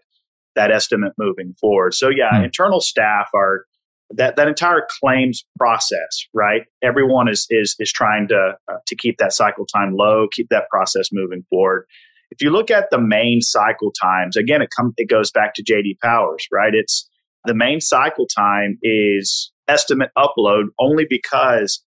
[0.57, 1.93] that estimate moving forward.
[1.93, 2.43] So yeah, mm-hmm.
[2.43, 3.63] internal staff are
[4.11, 6.63] that that entire claims process, right?
[6.83, 10.67] Everyone is is is trying to uh, to keep that cycle time low, keep that
[10.69, 11.85] process moving forward.
[12.31, 15.63] If you look at the main cycle times, again, it comes it goes back to
[15.63, 16.75] JD Powers, right?
[16.75, 17.09] It's
[17.45, 21.81] the main cycle time is estimate upload only because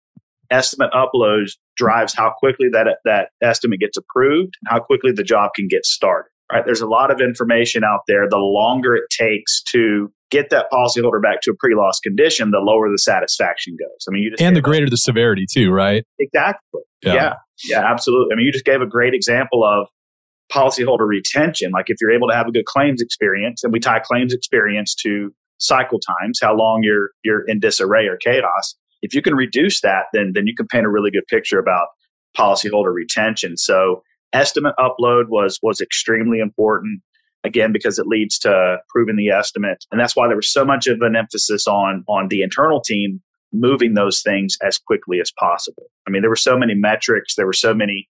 [0.50, 5.50] estimate uploads drives how quickly that that estimate gets approved and how quickly the job
[5.54, 6.30] can get started.
[6.52, 6.64] Right?
[6.64, 8.28] There's a lot of information out there.
[8.28, 12.90] The longer it takes to get that policyholder back to a pre-loss condition, the lower
[12.90, 14.06] the satisfaction goes.
[14.08, 16.04] I mean, you just and the greater the severity too, right?
[16.18, 16.82] Exactly.
[17.02, 17.14] Yeah.
[17.14, 18.32] yeah, yeah, absolutely.
[18.32, 19.88] I mean, you just gave a great example of
[20.52, 21.72] policyholder retention.
[21.72, 24.94] Like if you're able to have a good claims experience, and we tie claims experience
[25.02, 29.80] to cycle times, how long you're you're in disarray or chaos if you can reduce
[29.80, 31.88] that, then then you can paint a really good picture about
[32.36, 33.56] policyholder retention.
[33.56, 37.02] So estimate upload was was extremely important
[37.44, 39.84] again because it leads to proving the estimate.
[39.90, 43.22] And that's why there was so much of an emphasis on on the internal team
[43.52, 45.84] moving those things as quickly as possible.
[46.06, 48.08] I mean there were so many metrics there were so many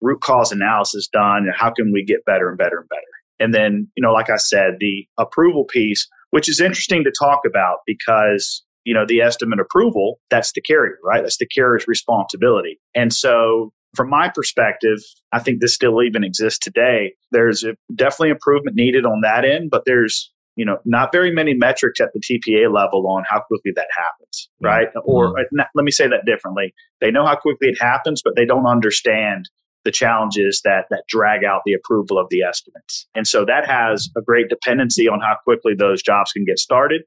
[0.00, 3.00] root cause analysis done and how can we get better and better and better?
[3.38, 7.40] And then you know like i said the approval piece which is interesting to talk
[7.46, 11.22] about because you know, the estimate approval, that's the carrier, right?
[11.22, 12.78] That's the carrier's responsibility.
[12.94, 14.98] And so from my perspective,
[15.32, 17.14] I think this still even exists today.
[17.32, 21.52] There's a, definitely improvement needed on that end, but there's you know, not very many
[21.52, 24.88] metrics at the TPA level on how quickly that happens, right?
[24.88, 25.10] Mm-hmm.
[25.10, 26.72] Or let me say that differently.
[27.02, 29.50] They know how quickly it happens, but they don't understand
[29.84, 33.06] the challenges that that drag out the approval of the estimates.
[33.14, 37.02] And so that has a great dependency on how quickly those jobs can get started,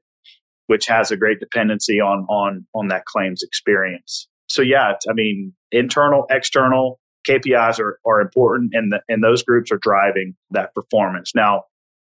[0.70, 4.28] which has a great dependency on on on that claims experience.
[4.48, 9.72] So yeah, I mean, internal, external KPIs are, are important and the, and those groups
[9.72, 11.32] are driving that performance.
[11.34, 11.64] Now,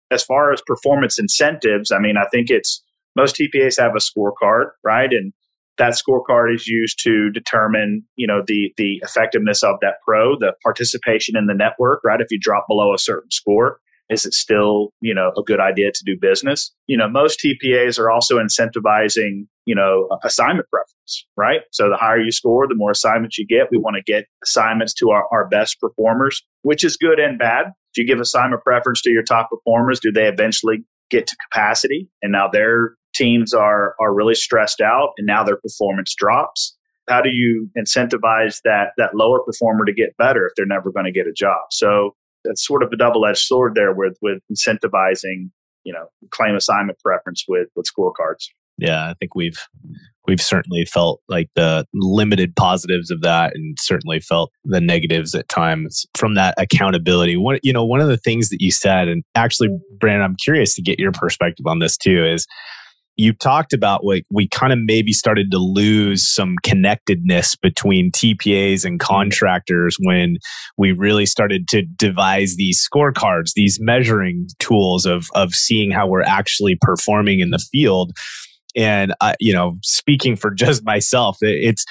[0.09, 2.83] as far as performance incentives, I mean, I think it's
[3.15, 5.11] most TPAs have a scorecard, right?
[5.11, 5.31] And
[5.77, 10.53] that scorecard is used to determine, you know, the the effectiveness of that pro, the
[10.63, 12.19] participation in the network, right?
[12.19, 15.91] If you drop below a certain score, is it still, you know, a good idea
[15.91, 16.71] to do business?
[16.87, 21.61] You know, most TPAs are also incentivizing, you know, assignment preference, right?
[21.71, 23.71] So the higher you score, the more assignments you get.
[23.71, 27.67] We want to get assignments to our, our best performers, which is good and bad.
[27.93, 32.07] If you give assignment preference to your top performers, do they eventually get to capacity?
[32.21, 36.75] And now their teams are are really stressed out and now their performance drops.
[37.07, 41.05] How do you incentivize that that lower performer to get better if they're never going
[41.05, 41.61] to get a job?
[41.71, 42.15] So
[42.45, 45.49] that's sort of a double edged sword there with with incentivizing,
[45.83, 48.47] you know, claim assignment preference with with scorecards.
[48.77, 49.59] Yeah, I think we've
[50.27, 55.47] we've certainly felt like the limited positives of that and certainly felt the negatives at
[55.49, 59.23] times from that accountability one you know one of the things that you said and
[59.35, 62.47] actually brandon i'm curious to get your perspective on this too is
[63.17, 68.83] you talked about like we kind of maybe started to lose some connectedness between TPAs
[68.83, 70.37] and contractors when
[70.77, 76.23] we really started to devise these scorecards, these measuring tools of of seeing how we're
[76.23, 78.11] actually performing in the field.
[78.75, 81.85] And I, you know, speaking for just myself, it's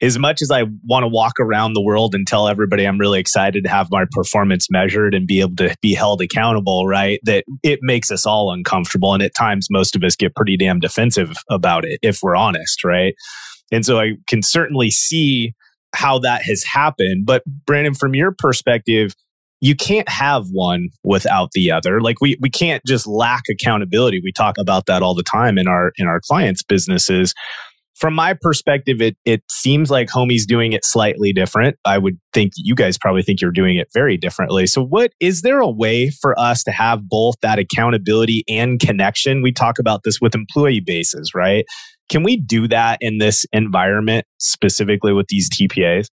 [0.00, 3.18] as much as I want to walk around the world and tell everybody I'm really
[3.18, 7.20] excited to have my performance measured and be able to be held accountable, right?
[7.24, 9.12] That it makes us all uncomfortable.
[9.12, 12.84] And at times, most of us get pretty damn defensive about it, if we're honest,
[12.84, 13.14] right?
[13.72, 15.54] And so I can certainly see
[15.94, 17.26] how that has happened.
[17.26, 19.14] But Brandon, from your perspective,
[19.60, 24.30] you can't have one without the other like we we can't just lack accountability we
[24.30, 27.34] talk about that all the time in our in our clients businesses
[27.98, 31.76] from my perspective, it it seems like Homee's doing it slightly different.
[31.84, 34.66] I would think you guys probably think you're doing it very differently.
[34.66, 39.42] So, what is there a way for us to have both that accountability and connection?
[39.42, 41.64] We talk about this with employee bases, right?
[42.08, 46.06] Can we do that in this environment specifically with these TPAs?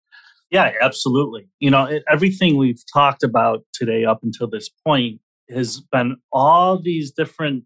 [0.51, 1.49] Yeah, absolutely.
[1.61, 5.21] You know, everything we've talked about today up until this point
[5.51, 7.65] has been all these different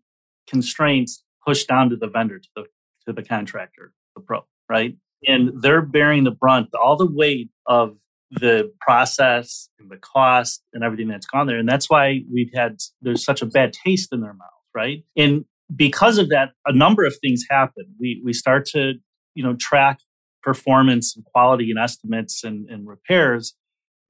[0.48, 2.64] constraints pushed down to the vendor, to the
[3.06, 4.96] to the contractor the pro, right?
[5.26, 5.60] And mm-hmm.
[5.60, 7.96] they're bearing the brunt, all the weight of
[8.30, 11.58] the process and the cost and everything that's gone there.
[11.58, 15.02] And that's why we've had, there's such a bad taste in their mouth, right?
[15.16, 17.84] And because of that, a number of things happen.
[17.98, 18.94] We, we start to,
[19.34, 20.00] you know, track
[20.42, 23.54] performance and quality and estimates and, and repairs.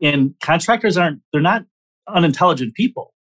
[0.03, 1.65] And contractors aren't, they're not
[2.09, 3.13] unintelligent people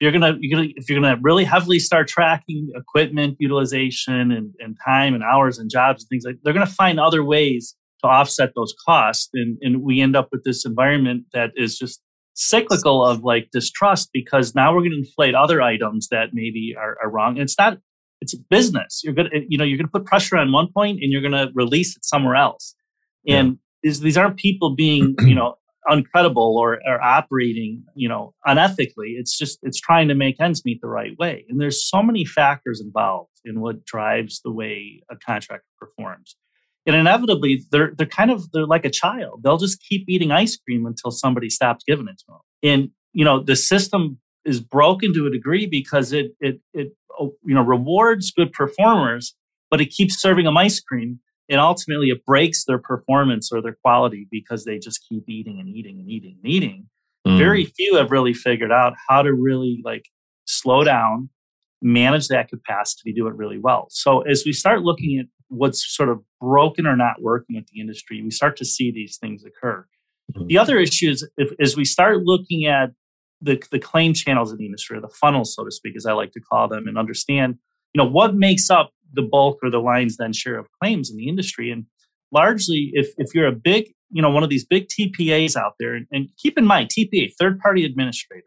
[0.00, 4.76] you're gonna you're gonna if you're gonna really heavily start tracking equipment utilization and, and
[4.84, 8.52] time and hours and jobs and things like they're gonna find other ways to offset
[8.54, 9.28] those costs.
[9.34, 12.00] And and we end up with this environment that is just
[12.34, 16.98] cyclical of like distrust because now we're going to inflate other items that maybe are,
[17.02, 17.32] are wrong.
[17.32, 17.78] And it's not
[18.20, 19.02] it's a business.
[19.04, 21.96] You're gonna you know you're gonna put pressure on one point and you're gonna release
[21.96, 22.74] it somewhere else.
[23.28, 23.54] And yeah.
[23.82, 25.56] these, these aren't people being you know
[25.88, 29.14] uncredible or, or operating, you know, unethically.
[29.16, 31.44] It's just it's trying to make ends meet the right way.
[31.48, 36.36] And there's so many factors involved in what drives the way a contractor performs.
[36.86, 39.40] And inevitably, they're they're kind of they're like a child.
[39.42, 42.40] They'll just keep eating ice cream until somebody stops giving it to them.
[42.62, 47.32] And you know, the system is broken to a degree because it it it oh,
[47.44, 49.34] you know rewards good performers,
[49.70, 53.76] but it keeps serving them ice cream and ultimately it breaks their performance or their
[53.82, 56.88] quality because they just keep eating and eating and eating and eating.
[57.26, 57.38] Mm.
[57.38, 60.06] Very few have really figured out how to really like
[60.46, 61.28] slow down,
[61.82, 63.86] manage that capacity, do it really well.
[63.90, 67.80] So as we start looking at what's sort of broken or not working with the
[67.80, 69.86] industry, we start to see these things occur.
[70.36, 70.48] Mm.
[70.48, 72.90] The other issue is if, as we start looking at
[73.40, 76.12] the, the claim channels in the industry, or the funnels, so to speak, as I
[76.12, 77.56] like to call them, and understand,
[77.92, 81.16] you know, what makes up the bulk or the lion's then share of claims in
[81.16, 81.70] the industry.
[81.70, 81.86] And
[82.32, 85.94] largely, if, if you're a big, you know, one of these big TPAs out there,
[85.94, 88.44] and, and keep in mind, TPA, third party administrator,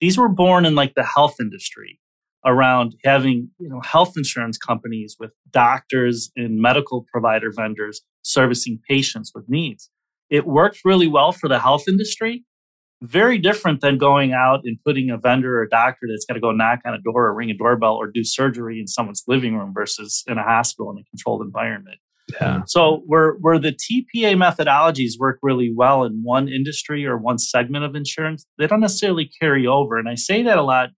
[0.00, 1.98] these were born in like the health industry
[2.44, 9.32] around having, you know, health insurance companies with doctors and medical provider vendors servicing patients
[9.34, 9.90] with needs.
[10.30, 12.44] It worked really well for the health industry.
[13.04, 16.40] Very different than going out and putting a vendor or a doctor that's got to
[16.40, 19.56] go knock on a door or ring a doorbell or do surgery in someone's living
[19.56, 21.98] room versus in a hospital in a controlled environment.
[22.40, 22.62] Yeah.
[22.66, 27.84] So where where the TPA methodologies work really well in one industry or one segment
[27.84, 29.98] of insurance, they don't necessarily carry over.
[29.98, 30.90] And I say that a lot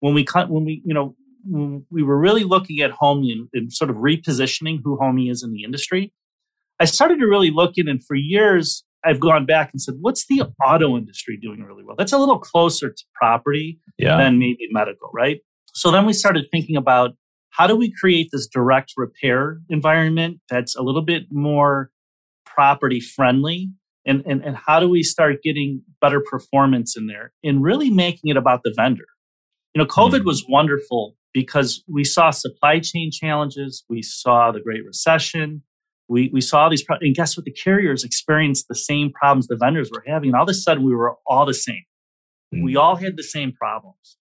[0.00, 3.72] when we when we you know when we were really looking at Homee and, and
[3.72, 6.12] sort of repositioning who Homee is in the industry.
[6.80, 10.26] I started to really look in, and for years I've gone back and said, what's
[10.26, 11.96] the auto industry doing really well?
[11.96, 14.16] That's a little closer to property Yeah.
[14.16, 15.40] than maybe medical, right?
[15.74, 17.12] So then we started thinking about
[17.50, 21.90] how do we create this direct repair environment that's a little bit more
[22.46, 23.70] property friendly?
[24.04, 28.30] And, and, and how do we start getting better performance in there and really making
[28.30, 29.04] it about the vendor?
[29.74, 30.24] You know, COVID Mhm.
[30.26, 35.62] was wonderful because we saw supply chain challenges, we saw the Great Recession,
[36.12, 37.06] we, we saw these, problems.
[37.06, 37.46] and guess what?
[37.46, 40.28] The carriers experienced the same problems the vendors were having.
[40.28, 41.84] And all of a sudden, we were all the same.
[42.54, 42.64] Mm.
[42.64, 44.18] We all had the same problems.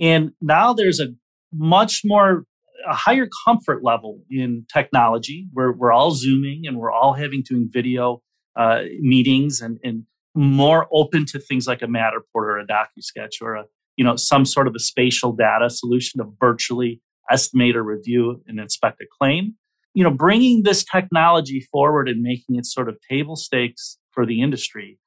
[0.00, 1.08] And now there's a
[1.52, 2.46] much more,
[2.88, 7.68] a higher comfort level in technology where we're all Zooming and we're all having doing
[7.70, 8.22] video
[8.56, 10.04] uh, meetings and, and
[10.34, 13.64] more open to things like a Matterport or a DocuSketch or a,
[13.96, 18.58] you know, some sort of a spatial data solution to virtually estimate or review and
[18.58, 19.56] inspect a claim.
[19.94, 24.40] You know, bringing this technology forward and making it sort of table stakes for the
[24.40, 24.98] industry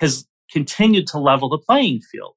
[0.00, 2.34] has continued to level the playing field.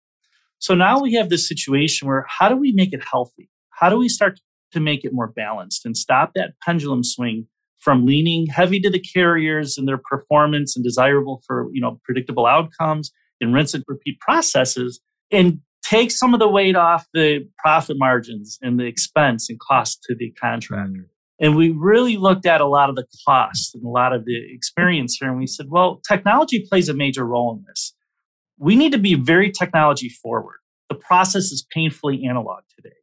[0.59, 3.49] So now we have this situation where how do we make it healthy?
[3.71, 4.39] How do we start
[4.71, 7.47] to make it more balanced and stop that pendulum swing
[7.79, 12.45] from leaning heavy to the carriers and their performance and desirable for, you know, predictable
[12.45, 15.01] outcomes and rinse and repeat processes
[15.31, 20.01] and take some of the weight off the profit margins and the expense and cost
[20.03, 21.09] to the contractor.
[21.39, 24.37] And we really looked at a lot of the costs and a lot of the
[24.53, 25.29] experience here.
[25.29, 27.93] And we said, well, technology plays a major role in this.
[28.57, 30.57] We need to be very technology forward.
[30.89, 32.95] The process is painfully analog today.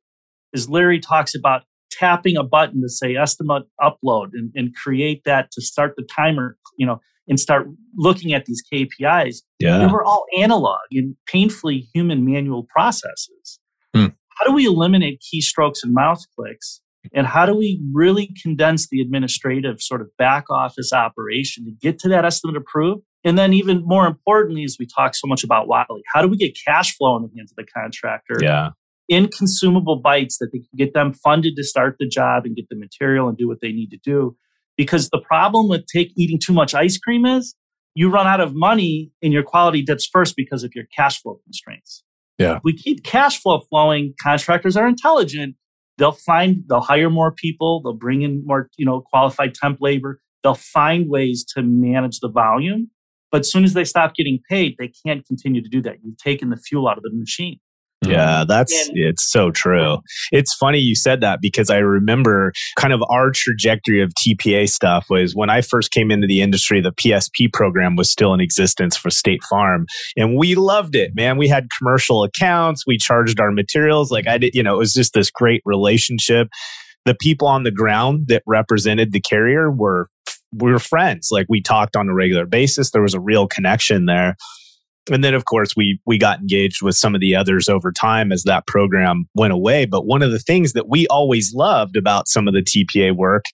[0.54, 5.50] As Larry talks about tapping a button to say estimate upload and, and create that
[5.52, 9.78] to start the timer, you know, and start looking at these KPIs, Yeah.
[9.78, 13.60] they were all analog and painfully human manual processes.
[13.94, 14.06] Hmm.
[14.38, 16.80] How do we eliminate keystrokes and mouse clicks?
[17.12, 21.98] And how do we really condense the administrative sort of back office operation to get
[22.00, 23.02] to that estimate approved?
[23.24, 26.36] And then, even more importantly, as we talk so much about Wiley, how do we
[26.36, 28.70] get cash flow in the hands of the contractor Yeah.
[29.08, 32.68] in consumable bites that they can get them funded to start the job and get
[32.68, 34.36] the material and do what they need to do?
[34.76, 37.54] Because the problem with take eating too much ice cream is
[37.94, 41.38] you run out of money and your quality dips first because of your cash flow
[41.44, 42.02] constraints.
[42.38, 42.56] Yeah.
[42.56, 45.56] If we keep cash flow flowing, contractors are intelligent.
[45.98, 50.20] They'll find they'll hire more people, they'll bring in more, you know, qualified temp labor.
[50.42, 52.90] They'll find ways to manage the volume.
[53.30, 55.96] But as soon as they stop getting paid, they can't continue to do that.
[56.02, 57.60] You've taken the fuel out of the machine.
[58.04, 59.98] Yeah, um, that's And- it's so true.
[60.32, 65.06] It's funny you said that because I remember kind of our trajectory of TPA stuff
[65.08, 68.96] was when I first came into the industry, the PSP program was still in existence
[68.96, 69.86] for State Farm
[70.16, 71.38] and we loved it, man.
[71.38, 74.94] We had commercial accounts, we charged our materials like I did, you know, it was
[74.94, 76.48] just this great relationship.
[77.04, 80.08] The people on the ground that represented the carrier were
[80.54, 81.30] we were friends.
[81.32, 82.90] Like we talked on a regular basis.
[82.90, 84.36] There was a real connection there
[85.10, 88.32] and then of course we we got engaged with some of the others over time
[88.32, 89.84] as that program went away.
[89.84, 93.46] But one of the things that we always loved about some of the TPA work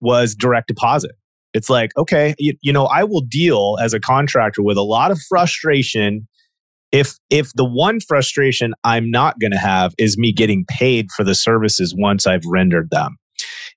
[0.00, 1.12] was direct deposit.
[1.54, 5.10] It's like okay you, you know I will deal as a contractor with a lot
[5.10, 6.26] of frustration
[6.92, 11.24] if if the one frustration I'm not going to have is me getting paid for
[11.24, 13.16] the services once I've rendered them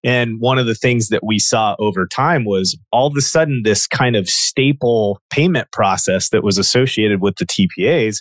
[0.06, 3.64] and one of the things that we saw over time was all of a sudden
[3.64, 8.18] this kind of staple payment process that was associated with the TPAs.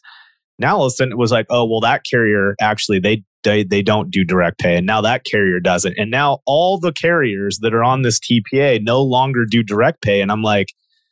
[0.59, 3.64] Now all of a sudden it was like, oh well, that carrier actually they they
[3.64, 7.59] they don't do direct pay, and now that carrier doesn't, and now all the carriers
[7.61, 10.68] that are on this TPA no longer do direct pay, and I'm like,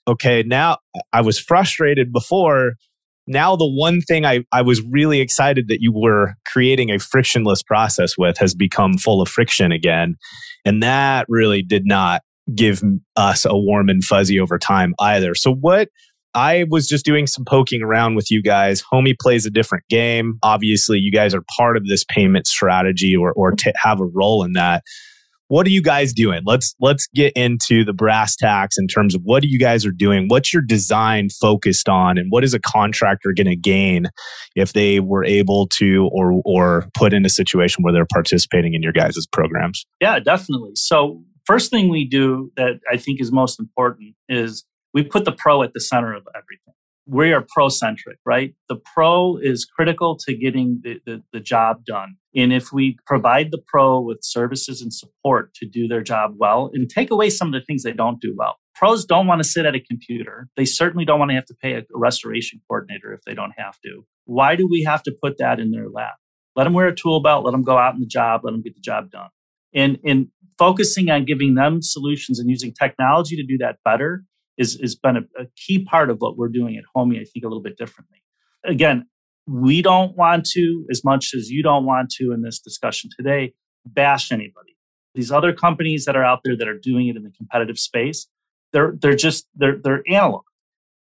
[0.09, 0.79] okay, now
[1.13, 2.75] I was frustrated before.
[3.27, 7.63] Now the one thing I, I was really excited that you were creating a frictionless
[7.63, 10.17] process with has become full of friction again.
[10.65, 12.23] And that really did not
[12.55, 12.83] give
[13.17, 15.35] us a warm and fuzzy over time either.
[15.35, 15.89] So, what
[16.35, 18.83] I was just doing some poking around with you guys.
[18.83, 20.39] Homee plays a different game.
[20.43, 24.43] Obviously, you guys are part of this payment strategy or, or t- have a role
[24.43, 24.83] in that.
[25.53, 26.41] What are you guys doing?
[26.47, 30.29] Let's let's get into the brass tacks in terms of what you guys are doing.
[30.29, 34.07] What's your design focused on, and what is a contractor going to gain
[34.57, 38.83] if they were able to or or put in a situation where they're participating in
[38.83, 39.85] your guys' programs?
[40.01, 40.71] Yeah, definitely.
[40.75, 45.33] So, first thing we do that I think is most important is we put the
[45.33, 46.73] pro at the center of everything.
[47.07, 48.55] We are pro centric, right?
[48.69, 52.17] The pro is critical to getting the, the, the, job done.
[52.37, 56.71] And if we provide the pro with services and support to do their job well
[56.73, 59.49] and take away some of the things they don't do well, pros don't want to
[59.49, 60.49] sit at a computer.
[60.57, 63.81] They certainly don't want to have to pay a restoration coordinator if they don't have
[63.85, 64.07] to.
[64.25, 66.15] Why do we have to put that in their lap?
[66.55, 68.63] Let them wear a tool belt, let them go out in the job, let them
[68.63, 69.31] get the job done.
[69.75, 70.29] And, and
[70.59, 74.25] focusing on giving them solutions and using technology to do that better
[74.59, 77.21] is has been a, a key part of what we're doing at Homee.
[77.21, 78.23] I think a little bit differently.
[78.65, 79.07] Again,
[79.47, 83.55] we don't want to, as much as you don't want to in this discussion today,
[83.85, 84.77] bash anybody.
[85.15, 88.29] These other companies that are out there that are doing it in the competitive space,
[88.73, 90.43] they're they're just they're they're analog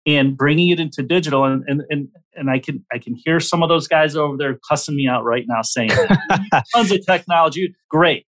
[0.05, 3.63] and bringing it into digital and and and, and I can I can hear some
[3.63, 5.91] of those guys over there cussing me out right now saying
[6.75, 8.25] tons of technology great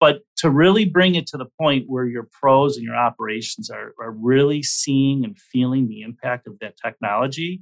[0.00, 3.92] but to really bring it to the point where your pros and your operations are,
[4.00, 7.60] are really seeing and feeling the impact of that technology,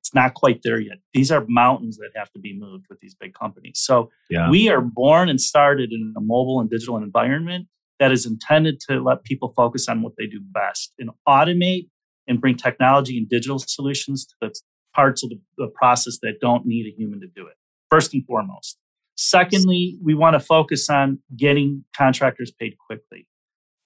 [0.00, 0.98] it's not quite there yet.
[1.14, 3.74] These are mountains that have to be moved with these big companies.
[3.76, 4.50] So yeah.
[4.50, 7.68] we are born and started in a mobile and digital environment
[8.00, 11.88] that is intended to let people focus on what they do best and automate
[12.26, 14.54] and bring technology and digital solutions to the
[14.94, 17.54] parts of the, the process that don't need a human to do it,
[17.90, 18.78] first and foremost.
[19.22, 23.28] Secondly, we want to focus on getting contractors paid quickly.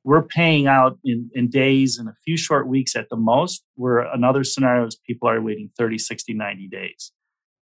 [0.04, 3.98] We're paying out in, in days and a few short weeks at the most, where
[3.98, 7.10] another scenario is people are waiting 30, 60, 90 days.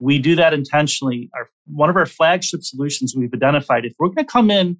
[0.00, 1.30] We do that intentionally.
[1.32, 4.78] Our, one of our flagship solutions we've identified if we're going to come in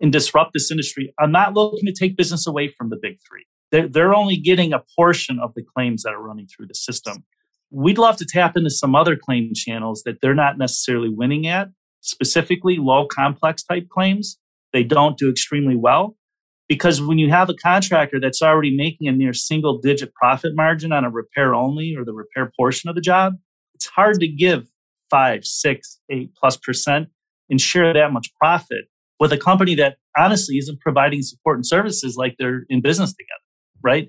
[0.00, 3.46] and disrupt this industry, I'm not looking to take business away from the big three.
[3.70, 7.22] They're, they're only getting a portion of the claims that are running through the system.
[7.70, 11.68] We'd love to tap into some other claim channels that they're not necessarily winning at
[12.02, 14.38] specifically low complex type claims,
[14.72, 16.16] they don't do extremely well.
[16.68, 20.92] Because when you have a contractor that's already making a near single digit profit margin
[20.92, 23.34] on a repair only or the repair portion of the job,
[23.74, 24.68] it's hard to give
[25.10, 27.08] five, six, eight plus percent
[27.50, 28.84] and share that much profit
[29.20, 33.42] with a company that honestly isn't providing support and services like they're in business together,
[33.82, 34.08] right?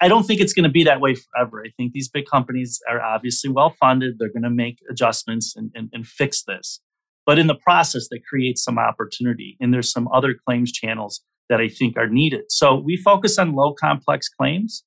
[0.00, 1.62] I don't think it's going to be that way forever.
[1.64, 4.18] I think these big companies are obviously well funded.
[4.18, 6.80] They're going to make adjustments and, and, and fix this.
[7.24, 9.56] But in the process, that creates some opportunity.
[9.60, 12.44] And there's some other claims channels that I think are needed.
[12.48, 14.84] So we focus on low complex claims.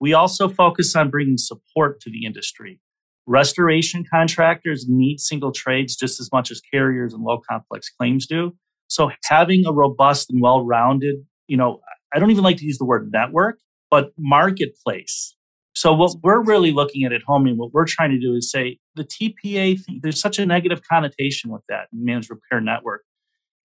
[0.00, 2.80] We also focus on bringing support to the industry.
[3.26, 8.52] Restoration contractors need single trades just as much as carriers and low complex claims do.
[8.88, 11.16] So having a robust and well-rounded,
[11.48, 11.80] you know,
[12.14, 13.58] I don't even like to use the word network,
[13.90, 15.35] but marketplace
[15.76, 18.50] so what we're really looking at at home and what we're trying to do is
[18.50, 23.02] say the TPA thing, there's such a negative connotation with that managed repair network.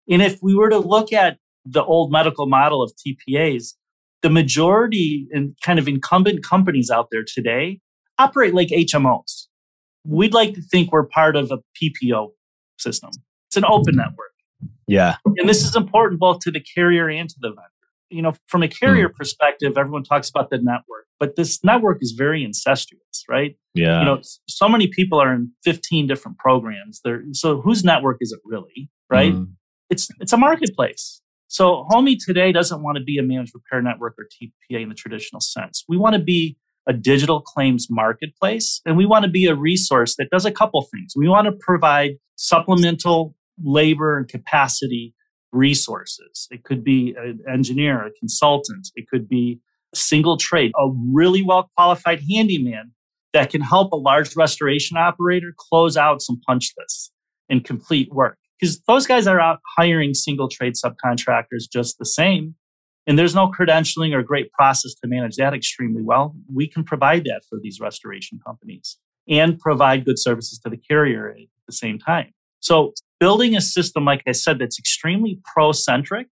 [0.09, 3.75] And if we were to look at the old medical model of TPAs,
[4.23, 7.79] the majority and kind of incumbent companies out there today
[8.19, 9.47] operate like HMOs.
[10.05, 12.31] We'd like to think we're part of a PPO
[12.77, 13.11] system.
[13.47, 14.33] It's an open network.
[14.85, 15.15] Yeah.
[15.23, 17.70] And this is important both to the carrier and to the vendor.
[18.11, 19.15] You know, from a carrier mm.
[19.15, 23.55] perspective, everyone talks about the network but this network is very incestuous, right?
[23.75, 23.99] Yeah.
[23.99, 26.99] You know, so many people are in 15 different programs.
[27.05, 29.31] There, so whose network is it really, right?
[29.31, 29.51] Mm.
[29.91, 31.21] It's it's a marketplace.
[31.47, 34.95] So Homee today doesn't want to be a managed repair network or TPA in the
[34.95, 35.83] traditional sense.
[35.87, 36.57] We want to be
[36.87, 40.81] a digital claims marketplace, and we want to be a resource that does a couple
[40.91, 41.13] things.
[41.15, 45.13] We want to provide supplemental labor and capacity
[45.51, 46.47] resources.
[46.51, 48.89] It could be an engineer, a consultant.
[48.95, 49.59] It could be
[49.93, 52.91] a single trade, a really well qualified handyman
[53.33, 57.11] that can help a large restoration operator close out some punch lists
[57.49, 58.37] and complete work.
[58.59, 62.55] Because those guys are out hiring single trade subcontractors just the same.
[63.07, 66.35] And there's no credentialing or great process to manage that extremely well.
[66.53, 68.97] We can provide that for these restoration companies
[69.27, 72.33] and provide good services to the carrier at the same time.
[72.61, 76.27] So, building a system, like I said, that's extremely pro centric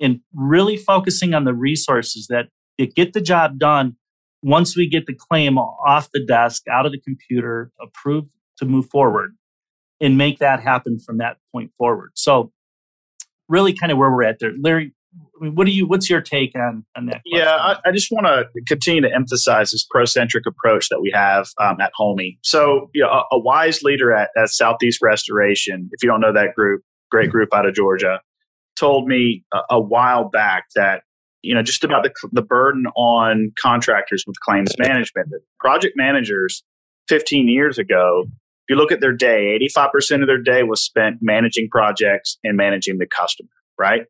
[0.00, 2.48] and really focusing on the resources that
[2.94, 3.96] get the job done
[4.42, 8.88] once we get the claim off the desk, out of the computer, approved to move
[8.90, 9.36] forward,
[10.00, 12.10] and make that happen from that point forward.
[12.14, 12.52] So,
[13.48, 14.94] really, kind of where we're at there, Larry.
[15.40, 15.86] I mean, what do you?
[15.86, 17.22] What's your take on on that?
[17.22, 17.46] Question?
[17.46, 21.48] Yeah, I, I, just want to continue to emphasize this pro-centric approach that we have
[21.60, 22.38] um, at Homee.
[22.42, 26.32] So, you know, a, a wise leader at, at Southeast Restoration, if you don't know
[26.32, 28.20] that group, great group out of Georgia,
[28.78, 31.02] told me a, a while back that
[31.42, 35.28] you know, just about the, the burden on contractors with claims management.
[35.60, 36.64] Project managers
[37.08, 41.18] 15 years ago, if you look at their day, 85% of their day was spent
[41.20, 43.48] managing projects and managing the customer,
[43.78, 44.02] right?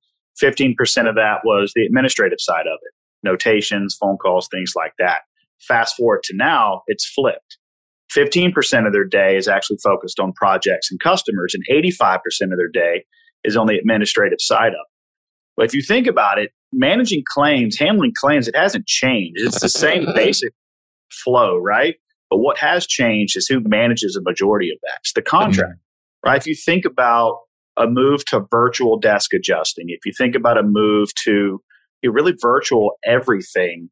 [0.43, 0.74] 15%
[1.09, 5.22] of that was the administrative side of it, notations, phone calls, things like that.
[5.61, 7.59] fast forward to now, it's flipped.
[8.16, 12.20] 15% of their day is actually focused on projects and customers, and 85%
[12.53, 13.05] of their day
[13.45, 14.86] is on the administrative side of it.
[15.57, 19.41] But if you think about it, managing claims, handling claims, it hasn't changed.
[19.41, 20.53] It's the same basic
[21.11, 21.97] flow, right?
[22.30, 24.99] But what has changed is who manages a majority of that.
[25.01, 26.30] It's the contract, mm-hmm.
[26.30, 26.41] right?
[26.41, 27.39] If you think about
[27.79, 31.61] a move to virtual desk adjusting, if you think about a move to
[32.05, 33.91] really virtual everything,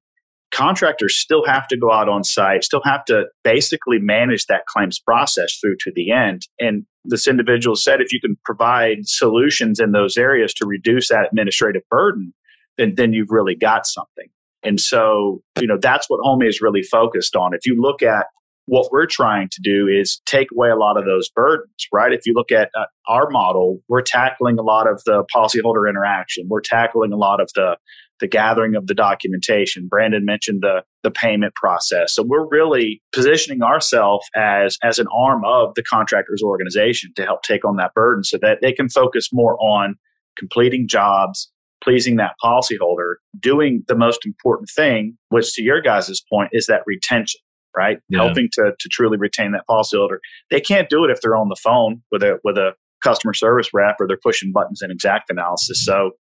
[0.53, 4.99] contractors still have to go out on site, still have to basically manage that claims
[4.99, 6.43] process through to the end.
[6.59, 11.27] And this individual said if you can provide solutions in those areas to reduce that
[11.31, 12.33] administrative burden,
[12.79, 14.29] then, then you've really got something.
[14.63, 17.55] And so, you know, that's what Homee is really focused on.
[17.55, 18.27] If you look at
[18.67, 22.13] what we're trying to do is take away a lot of those burdens, right?
[22.13, 26.47] If you look at uh, our model, we're tackling a lot of the policyholder interaction.
[26.49, 27.77] We're tackling a lot of the
[28.19, 29.89] the gathering of the documentation.
[29.89, 32.15] Brandon mentioned the the payment process.
[32.15, 37.43] So we're really positioning ourselves as as an arm of the contractors organization to help
[37.43, 39.95] take on that burden so that they can focus more on
[40.39, 41.51] completing jobs,
[41.85, 46.83] pleasing that policyholder, doing the most important thing, which to your guys' point is that
[46.87, 47.41] retention
[47.77, 47.99] right?
[48.09, 48.25] Yeah.
[48.25, 50.19] Helping to to truly retain that policyholder.
[50.51, 52.73] They can't do it if they're on the phone with a with a
[53.03, 55.77] customer service rep or they're pushing buttons in XactAnalysis.
[55.77, 56.13] So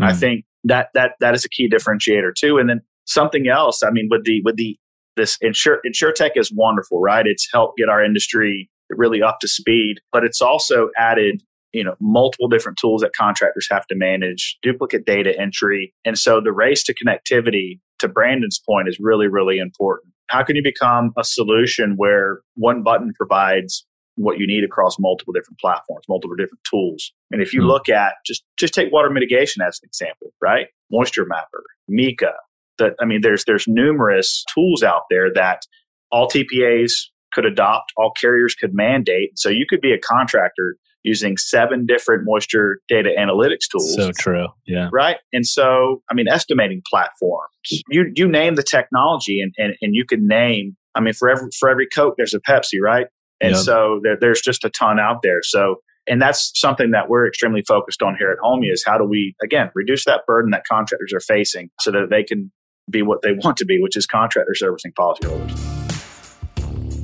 [0.00, 0.04] mm.
[0.04, 2.58] I think that that that is a key differentiator too.
[2.58, 4.78] And then something else, I mean, with the with the
[5.16, 7.26] this insure insurtech is wonderful, right?
[7.26, 11.42] It's helped get our industry really up to speed, but it's also added
[11.72, 16.40] you know multiple different tools that contractors have to manage duplicate data entry and so
[16.40, 21.12] the race to connectivity to brandon's point is really really important how can you become
[21.18, 26.62] a solution where one button provides what you need across multiple different platforms, multiple different
[26.68, 27.12] tools?
[27.30, 27.68] And if you mm-hmm.
[27.68, 30.66] look at just just take water mitigation as an example, right?
[30.90, 32.32] Moisture Mapper, Mika.
[32.78, 35.62] That I mean, there's there's numerous tools out there that
[36.10, 36.92] all TPAs
[37.32, 39.38] could adopt, all carriers could mandate.
[39.38, 43.94] So you could be a contractor using seven different moisture data analytics tools.
[43.94, 44.48] So true.
[44.66, 44.90] Yeah.
[44.92, 45.18] Right.
[45.32, 47.48] And so, I mean, estimating platforms,
[47.88, 51.48] you, you name the technology and, and, and you can name, I mean, for every,
[51.58, 53.06] for every Coke, there's a Pepsi, right?
[53.40, 53.60] And yep.
[53.60, 55.42] so there, there's just a ton out there.
[55.42, 55.76] So,
[56.08, 59.36] and that's something that we're extremely focused on here at Homee is how do we,
[59.42, 62.50] again, reduce that burden that contractors are facing so that they can
[62.90, 65.75] be what they want to be, which is contractor servicing policyholders.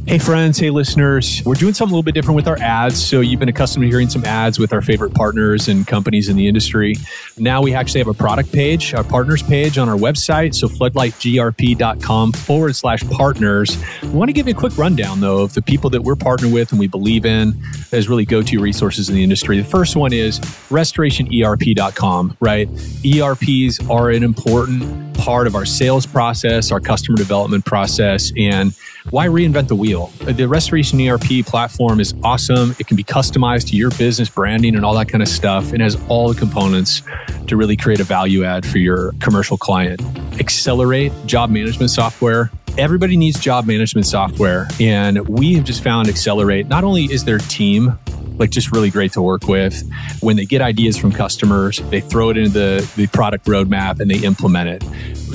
[0.05, 0.59] Hey, friends.
[0.59, 1.43] Hey, listeners.
[1.47, 3.03] We're doing something a little bit different with our ads.
[3.03, 6.37] So, you've been accustomed to hearing some ads with our favorite partners and companies in
[6.37, 6.97] the industry.
[7.39, 10.57] Now, we actually have a product page, a partners page on our website.
[10.57, 13.79] So, floodlightgrp.com forward slash partners.
[14.03, 16.53] We want to give you a quick rundown, though, of the people that we're partnered
[16.53, 17.55] with and we believe in
[17.93, 19.59] as really go to resources in the industry.
[19.59, 22.69] The first one is restorationerp.com, right?
[23.07, 28.75] ERPs are an important part of our sales process, our customer development process, and
[29.11, 30.07] why reinvent the wheel?
[30.21, 32.75] The Restoration ERP platform is awesome.
[32.79, 35.83] It can be customized to your business branding and all that kind of stuff and
[35.83, 37.03] has all the components
[37.49, 40.01] to really create a value add for your commercial client.
[40.41, 46.67] Accelerate job management software everybody needs job management software and we have just found accelerate
[46.69, 47.99] not only is their team
[48.39, 49.87] like just really great to work with
[50.21, 54.11] when they get ideas from customers they throw it into the, the product roadmap and
[54.11, 54.83] they implement it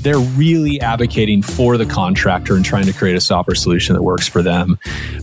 [0.03, 4.27] they're really advocating for the contractor and trying to create a software solution that works
[4.27, 4.77] for them.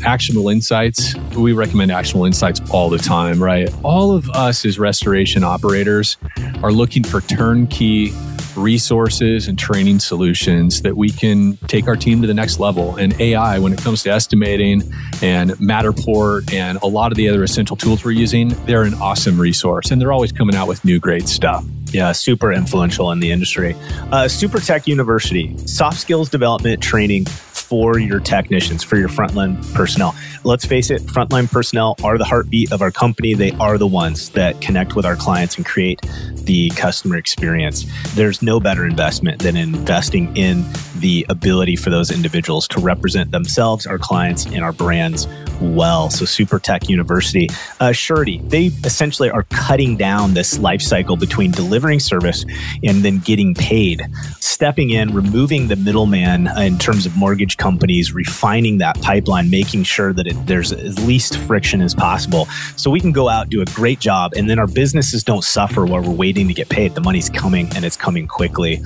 [0.05, 3.72] Actionable insights, we recommend actionable insights all the time, right?
[3.83, 6.16] All of us as restoration operators
[6.62, 8.12] are looking for turnkey
[8.57, 12.97] resources and training solutions that we can take our team to the next level.
[12.97, 14.83] And AI, when it comes to estimating
[15.22, 19.41] and Matterport and a lot of the other essential tools we're using, they're an awesome
[19.41, 21.64] resource and they're always coming out with new great stuff.
[21.95, 23.76] Yeah, super influential in the industry.
[24.11, 30.12] Uh, Super Tech University, soft skills development training for your technicians, for your frontline personnel.
[30.42, 33.34] Let's face it, frontline personnel are the heartbeat of our company.
[33.34, 36.01] They are the ones that connect with our clients and create
[36.34, 37.86] the customer experience.
[38.14, 40.64] There's no better investment than investing in
[40.97, 45.28] the ability for those individuals to represent themselves, our clients, and our brands
[45.61, 46.11] well.
[46.11, 47.49] So, Super Tech University,
[47.81, 52.45] uh, Surety, they essentially are cutting down this life cycle between delivering service
[52.83, 54.03] and then getting paid,
[54.41, 60.13] stepping in, removing the middleman in terms of mortgage companies, refining that pipeline, making sure
[60.13, 62.47] that it, there's as least friction as possible.
[62.77, 65.87] So, we can go out, do a great job, and then our businesses don't suffer
[65.87, 66.95] while we're waiting to get paid.
[66.95, 68.81] The money's coming and it's coming quickly.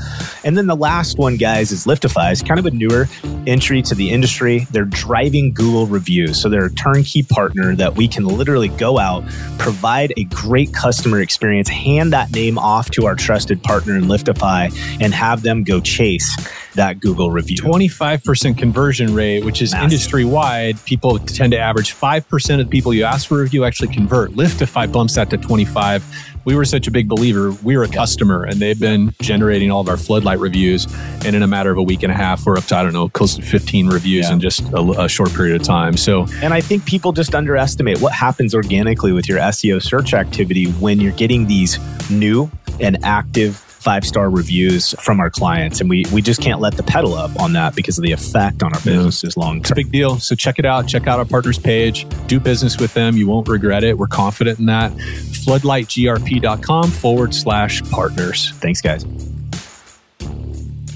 [0.44, 2.32] And then the last one, guys, is Liftify.
[2.32, 3.08] It's kind of a newer
[3.46, 4.66] entry to the industry.
[4.70, 6.40] They're driving Google reviews.
[6.40, 9.24] So, they're turnkey partner that we can literally go out,
[9.58, 14.72] provide a great customer experience, hand that name off to our trusted partner in Liftify,
[15.00, 16.36] and have them go chase
[16.74, 17.56] that Google review.
[17.56, 20.82] 25% conversion rate, which is industry wide.
[20.84, 24.32] People tend to average 5% of the people you ask for a review actually convert.
[24.32, 26.04] Liftify bumps that to 25
[26.48, 27.52] we were such a big believer.
[27.62, 30.86] We are a customer, and they've been generating all of our floodlight reviews.
[31.26, 32.94] And in a matter of a week and a half, we're up to I don't
[32.94, 34.32] know, close to 15 reviews yeah.
[34.32, 35.98] in just a, a short period of time.
[35.98, 40.70] So, and I think people just underestimate what happens organically with your SEO search activity
[40.72, 41.78] when you're getting these
[42.10, 42.50] new
[42.80, 45.80] and active five star reviews from our clients.
[45.80, 48.62] And we, we just can't let the pedal up on that because of the effect
[48.62, 49.42] on our businesses yeah.
[49.42, 49.60] long term.
[49.62, 50.18] It's a big deal.
[50.18, 50.86] So check it out.
[50.86, 52.06] Check out our partners page.
[52.26, 53.16] Do business with them.
[53.16, 53.96] You won't regret it.
[53.96, 54.92] We're confident in that.
[54.92, 58.50] Floodlightgrp.com forward slash partners.
[58.56, 59.06] Thanks, guys.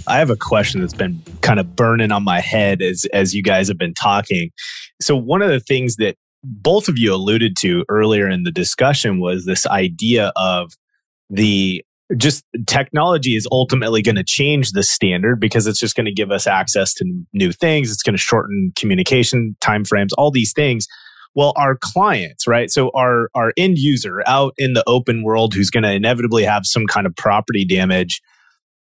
[0.07, 3.43] I have a question that's been kind of burning on my head as as you
[3.43, 4.51] guys have been talking.
[5.01, 9.18] So one of the things that both of you alluded to earlier in the discussion
[9.18, 10.74] was this idea of
[11.30, 11.82] the
[12.16, 16.30] just technology is ultimately going to change the standard because it's just going to give
[16.30, 17.90] us access to new things.
[17.90, 20.86] It's going to shorten communication timeframes all these things.
[21.34, 22.70] Well our clients right?
[22.70, 26.66] So our our end user out in the open world who's going to inevitably have
[26.66, 28.20] some kind of property damage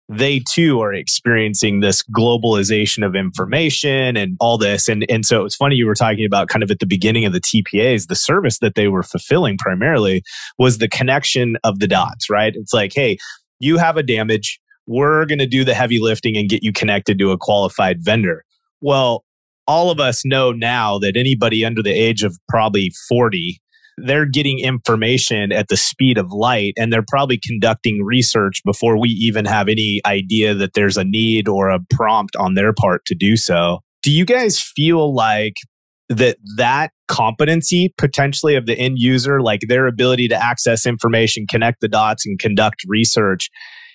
[0.09, 4.87] they too are experiencing this globalization of information and all this.
[4.87, 7.33] And, and so it's funny you were talking about kind of at the beginning of
[7.33, 10.23] the TPAs, the service that they were fulfilling primarily
[10.59, 12.55] was the connection of the dots, right?
[12.55, 13.17] It's like, hey,
[13.61, 14.61] you have a damage.
[14.87, 18.45] We're going to do the heavy lifting and get you connected to a qualified vendor.
[18.83, 19.25] Well,
[19.67, 23.59] all of us know now that anybody under the age of probably 40
[23.99, 29.11] they're getting information at the speed of light and they're probably conducting research before we
[29.11, 33.15] even have any idea that there's a need or a prompt on their part to
[33.15, 33.81] do so.
[34.03, 35.55] Do you guys feel like
[36.09, 41.81] that that competency potentially of the end user like their ability to access information, connect
[41.81, 43.49] the dots and conduct research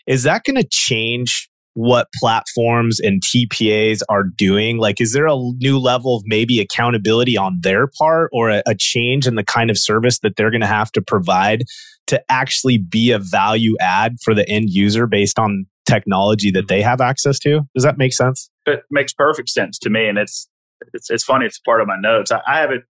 [0.08, 1.48] is that going to change
[1.80, 4.80] what platforms and TPAs are doing?
[4.80, 8.76] Like, is there a new level of maybe accountability on their part or a, a
[8.76, 11.64] change in the kind of service that they're going to have to provide
[12.08, 16.82] to actually be a value add for the end user based on technology that they
[16.82, 17.62] have access to?
[17.74, 18.50] Does that make sense?
[18.66, 20.06] It makes perfect sense to me.
[20.10, 20.50] And it's,
[20.94, 21.46] it's, it's funny.
[21.46, 22.30] It's part of my notes.
[22.30, 22.82] I, I have it.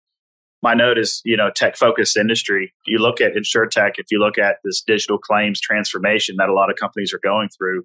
[0.63, 2.73] My note is, you know, tech focused industry.
[2.87, 3.91] You look at insurtech.
[3.97, 7.49] if you look at this digital claims transformation that a lot of companies are going
[7.55, 7.83] through,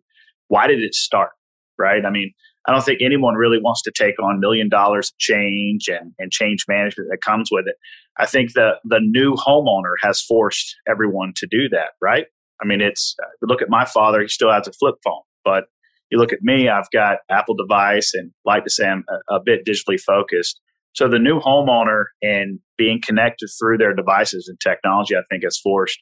[0.48, 1.30] why did it start?
[1.78, 2.04] Right.
[2.04, 2.32] I mean,
[2.66, 6.64] I don't think anyone really wants to take on million dollars change and, and change
[6.68, 7.76] management that comes with it.
[8.18, 12.26] I think the the new homeowner has forced everyone to do that, right?
[12.62, 15.64] I mean, it's uh, look at my father; he still has a flip phone, but
[16.10, 19.40] you look at me; I've got Apple device, and like to say, I'm a, a
[19.44, 20.60] bit digitally focused.
[20.94, 25.58] So the new homeowner and being connected through their devices and technology, I think, has
[25.58, 25.98] forced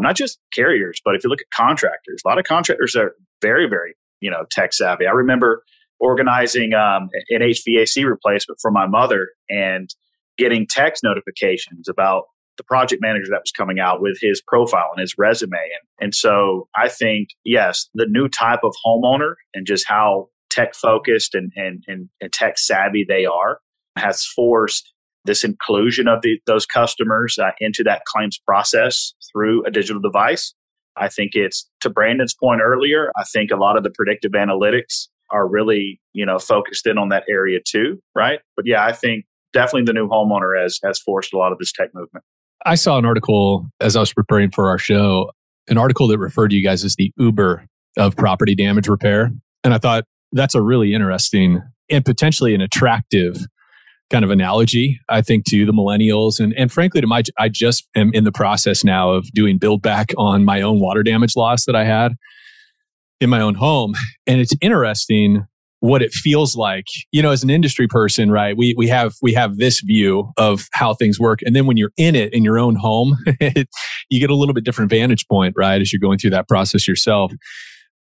[0.00, 3.68] not just carriers, but if you look at contractors, a lot of contractors are very,
[3.68, 5.06] very, you know, tech savvy.
[5.06, 5.62] I remember
[5.98, 9.88] organizing um, an HVAC replacement for my mother and
[10.36, 12.24] getting text notifications about
[12.56, 15.56] the project manager that was coming out with his profile and his resume.
[15.56, 20.74] And, and so I think, yes, the new type of homeowner and just how tech
[20.74, 23.60] focused and, and, and, and tech savvy they are
[23.96, 24.92] has forced
[25.24, 30.54] this inclusion of the, those customers uh, into that claims process through a digital device.
[30.96, 33.10] I think it's to Brandon's point earlier.
[33.16, 37.08] I think a lot of the predictive analytics are really, you know, focused in on
[37.10, 38.40] that area too, right?
[38.56, 41.72] But yeah, I think definitely the new homeowner has has forced a lot of this
[41.72, 42.24] tech movement.
[42.64, 45.30] I saw an article as I was preparing for our show,
[45.68, 47.66] an article that referred to you guys as the Uber
[47.96, 49.30] of property damage repair.
[49.64, 53.46] And I thought that's a really interesting and potentially an attractive
[54.10, 56.38] kind of analogy, I think, to the millennials.
[56.38, 59.82] And, and frankly, to my, I just am in the process now of doing build
[59.82, 62.12] back on my own water damage loss that I had
[63.20, 63.94] in my own home.
[64.26, 65.46] And it's interesting
[65.80, 69.34] what it feels like you know as an industry person right we we have we
[69.34, 72.58] have this view of how things work and then when you're in it in your
[72.58, 73.16] own home
[74.08, 76.88] you get a little bit different vantage point right as you're going through that process
[76.88, 77.30] yourself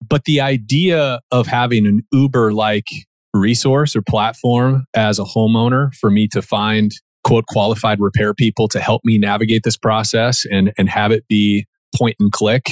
[0.06, 2.88] but the idea of having an uber like
[3.34, 6.92] resource or platform as a homeowner for me to find
[7.24, 11.66] quote qualified repair people to help me navigate this process and and have it be
[11.96, 12.66] point and click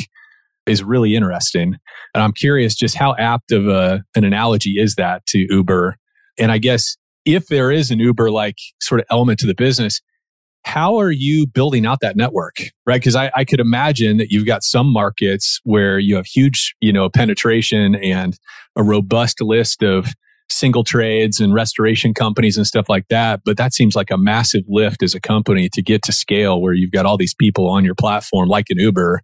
[0.65, 1.75] is really interesting.
[2.13, 5.97] And i'm curious just how apt of a, an analogy is that to uber?
[6.39, 10.01] And i guess if there is an uber like sort of element to the business
[10.63, 12.55] how are you building out that network
[12.85, 12.99] right?
[12.99, 16.91] Because I, I could imagine that you've got some markets where you have huge you
[16.91, 18.37] know penetration and
[18.75, 20.13] a robust list of
[20.49, 23.41] single trades and restoration companies and stuff like that.
[23.43, 26.73] But that seems like a massive lift as a company to get to scale where
[26.73, 29.21] you've got all these people on your platform, like an Uber,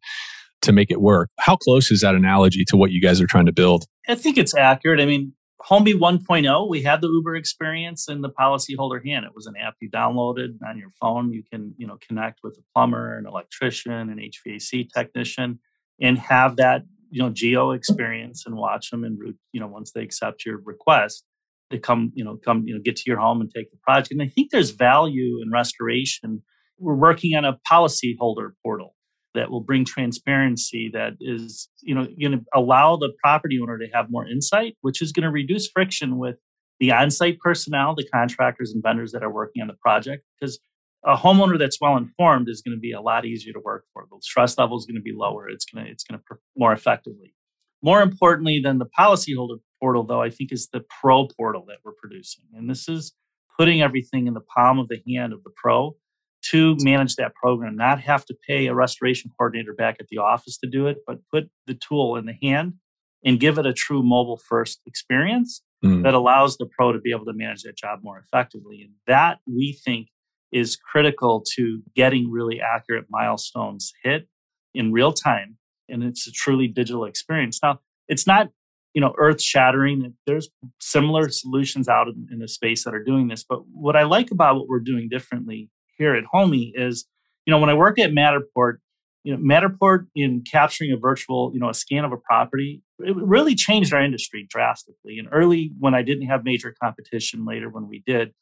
[0.63, 1.29] to make it work.
[1.39, 3.85] How close is that analogy to what you guys are trying to build?
[4.07, 4.99] I think it's accurate.
[4.99, 5.33] I mean,
[5.69, 9.25] Homee 1.0, we had the Uber experience in the policyholder hand.
[9.25, 11.31] It was an app you downloaded on your phone.
[11.31, 15.59] You can, you know, connect with a plumber, an electrician, an HVAC technician,
[16.01, 16.83] and have that,
[17.13, 20.59] you know, geo experience and watch them and route, you know, once they accept your
[20.65, 21.23] request
[21.71, 24.11] to come, you know, come, you know, get to your home and take the project.
[24.11, 26.41] And I think there's value in restoration.
[26.79, 28.95] We're working on a policy holder portal
[29.35, 33.87] that will bring transparency that is you know going to allow the property owner to
[33.93, 36.35] have more insight which is going to reduce friction with
[36.79, 40.59] the on-site personnel the contractors and vendors that are working on the project because
[41.05, 44.05] a homeowner that's well informed is going to be a lot easier to work for
[44.09, 46.73] the stress level is going to be lower it's going to it's going to more
[46.73, 47.33] effectively
[47.81, 51.93] more importantly than the policyholder portal though i think is the pro portal that we're
[51.93, 53.13] producing and this is
[53.57, 55.95] putting everything in the palm of the hand of the pro
[56.43, 60.57] to manage that program, not have to pay a restoration coordinator back at the office
[60.57, 62.73] to do it, but put the tool in the hand
[63.25, 66.03] and give it a true mobile first experience mm.
[66.03, 68.81] that allows the pro to be able to manage that job more effectively.
[68.81, 70.07] And that we think
[70.51, 74.27] is critical to getting really accurate milestones hit
[74.73, 75.57] in real time.
[75.89, 77.59] And it's a truly digital experience.
[77.61, 78.49] Now, it's not
[78.93, 83.43] you know earth shattering there's similar solutions out in, the space that are doing this
[83.43, 85.67] but what i like about what we're doing differently
[85.97, 87.05] here at Homee is,
[87.45, 88.77] you know, when I worked at Matterport,
[89.23, 93.15] you know, Matterport in capturing a virtual, you know, a scan of a property, it
[93.15, 95.17] really changed our industry drastically.
[95.17, 98.33] And early when I didn't have major competition, later when we did,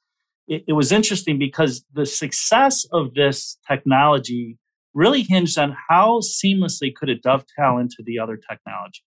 [0.48, 4.58] it, it was interesting because the success of this technology
[4.94, 9.02] really hinged on how seamlessly could it dovetail into the other technology.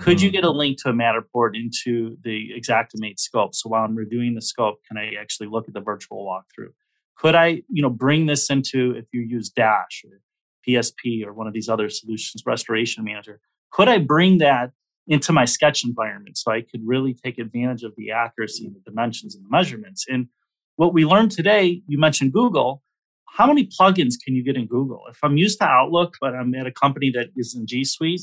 [0.00, 0.36] Could you mm-hmm.
[0.36, 3.54] get a link to a Matterport into the Xactimate scope?
[3.54, 6.72] So while I'm reviewing the scope, can I actually look at the virtual walkthrough?
[7.18, 10.20] Could I, you know, bring this into if you use Dash or
[10.66, 13.40] PSP or one of these other solutions, Restoration Manager?
[13.70, 14.70] Could I bring that
[15.06, 18.80] into my sketch environment so I could really take advantage of the accuracy and the
[18.80, 20.06] dimensions and the measurements?
[20.08, 20.28] And
[20.76, 22.82] what we learned today, you mentioned Google.
[23.34, 25.04] How many plugins can you get in Google?
[25.10, 28.20] If I'm used to Outlook, but I'm at a company that is in G Suite,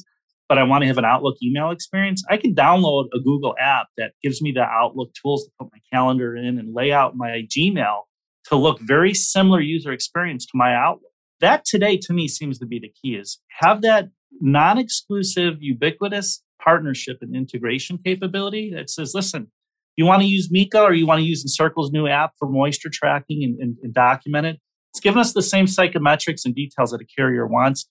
[0.48, 3.88] but I want to have an Outlook email experience, I can download a Google app
[3.98, 7.44] that gives me the Outlook tools to put my calendar in and lay out my
[7.50, 8.02] Gmail
[8.46, 11.12] to look very similar user experience to my Outlook.
[11.42, 17.18] That today to me seems to be the key is have that non-exclusive ubiquitous partnership
[17.22, 19.48] and integration capability that says, listen,
[19.98, 22.92] you want to use Mika or you want to use Encircle's new app for moisture
[22.94, 24.60] tracking and, and, and document it.
[24.94, 27.88] It's given us the same psychrometrics and details that a carrier wants.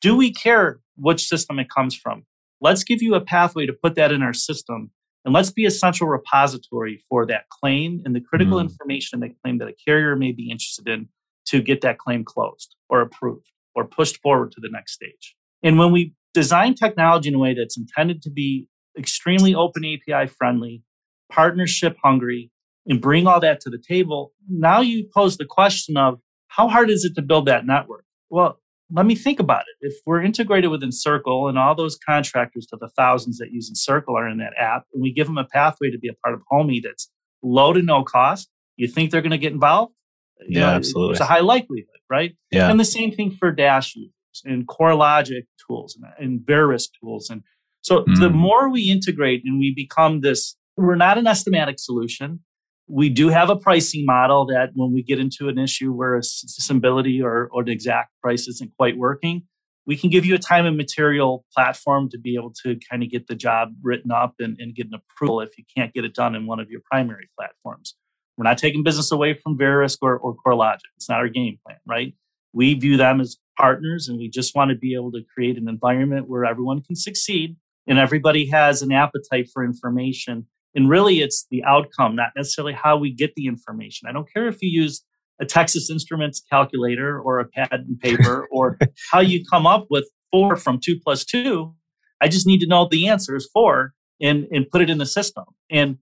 [0.00, 2.24] Do we care which system it comes from?
[2.60, 4.90] Let's give you a pathway to put that in our system
[5.26, 8.62] and let's be a central repository for that claim and the critical mm.
[8.62, 11.08] information in that claim that a carrier may be interested in
[11.46, 15.34] to get that claim closed or approved or pushed forward to the next stage.
[15.64, 20.28] And when we design technology in a way that's intended to be extremely open API
[20.28, 20.84] friendly,
[21.30, 22.52] partnership hungry,
[22.86, 26.20] and bring all that to the table, now you pose the question of
[26.56, 28.04] how hard is it to build that network?
[28.30, 28.58] Well,
[28.90, 29.86] let me think about it.
[29.86, 34.16] If we're integrated with Encircle and all those contractors to the thousands that use Encircle
[34.16, 36.40] are in that app, and we give them a pathway to be a part of
[36.50, 37.10] Homee that's
[37.42, 39.92] low to no cost, you think they're going to get involved?
[40.40, 41.12] You yeah, know, absolutely.
[41.12, 42.36] It's a high likelihood, right?
[42.50, 42.70] Yeah.
[42.70, 44.12] And the same thing for Dash users
[44.44, 47.28] and CoreLogic tools and, and Verisk tools.
[47.28, 47.42] And
[47.82, 48.18] so mm.
[48.18, 52.40] the more we integrate and we become this, we're not an estimatic solution
[52.88, 56.22] we do have a pricing model that when we get into an issue where a
[56.22, 59.42] stability or, or the exact price isn't quite working,
[59.86, 63.10] we can give you a time and material platform to be able to kind of
[63.10, 66.14] get the job written up and, and get an approval if you can't get it
[66.14, 67.94] done in one of your primary platforms.
[68.36, 70.80] We're not taking business away from Verisk or, or CoreLogic.
[70.96, 72.14] It's not our game plan, right?
[72.52, 75.68] We view them as partners and we just want to be able to create an
[75.68, 77.56] environment where everyone can succeed
[77.86, 80.46] and everybody has an appetite for information
[80.76, 84.08] and really, it's the outcome, not necessarily how we get the information.
[84.08, 85.02] I don't care if you use
[85.40, 88.78] a Texas Instruments calculator or a pad and paper or
[89.10, 91.74] how you come up with four from two plus two.
[92.20, 95.06] I just need to know the answer is four and, and put it in the
[95.06, 95.44] system.
[95.70, 95.96] And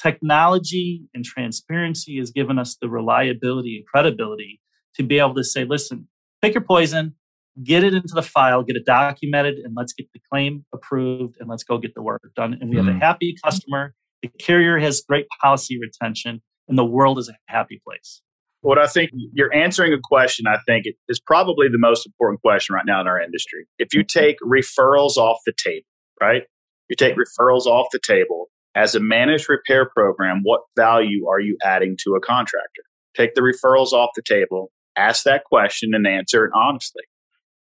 [0.00, 4.60] technology and transparency has given us the reliability and credibility
[4.96, 6.08] to be able to say, listen,
[6.42, 7.14] pick your poison,
[7.62, 11.48] get it into the file, get it documented, and let's get the claim approved and
[11.48, 12.58] let's go get the work done.
[12.60, 13.00] And we have a mm.
[13.00, 18.22] happy customer the carrier has great policy retention, and the world is a happy place.
[18.62, 22.74] What I think you're answering a question, I think is probably the most important question
[22.74, 23.66] right now in our industry.
[23.78, 24.18] If you mm-hmm.
[24.18, 25.86] take referrals off the table,
[26.20, 26.42] right?
[26.88, 31.56] You take referrals off the table as a managed repair program, what value are you
[31.62, 32.82] adding to a contractor?
[33.16, 37.02] Take the referrals off the table, ask that question and answer it honestly.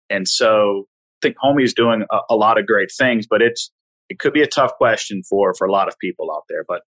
[0.10, 0.88] And so
[1.22, 3.72] I think Homee is doing a, a lot of great things, but it's
[4.10, 6.82] it could be a tough question for for a lot of people out there, but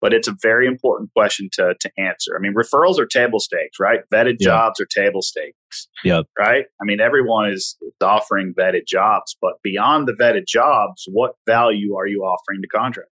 [0.00, 2.32] but it's a very important question to to answer.
[2.36, 4.00] I mean, referrals are table stakes, right?
[4.12, 4.46] Vetted yeah.
[4.46, 5.88] jobs are table stakes.
[6.04, 6.26] Yep.
[6.38, 6.66] Right?
[6.80, 12.06] I mean, everyone is offering vetted jobs, but beyond the vetted jobs, what value are
[12.06, 13.12] you offering to contractors?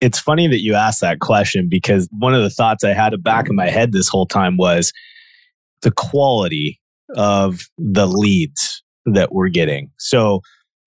[0.00, 3.48] It's funny that you asked that question because one of the thoughts I had back
[3.50, 4.92] in my head this whole time was
[5.82, 6.80] the quality
[7.16, 9.90] of the leads that we're getting.
[9.98, 10.40] So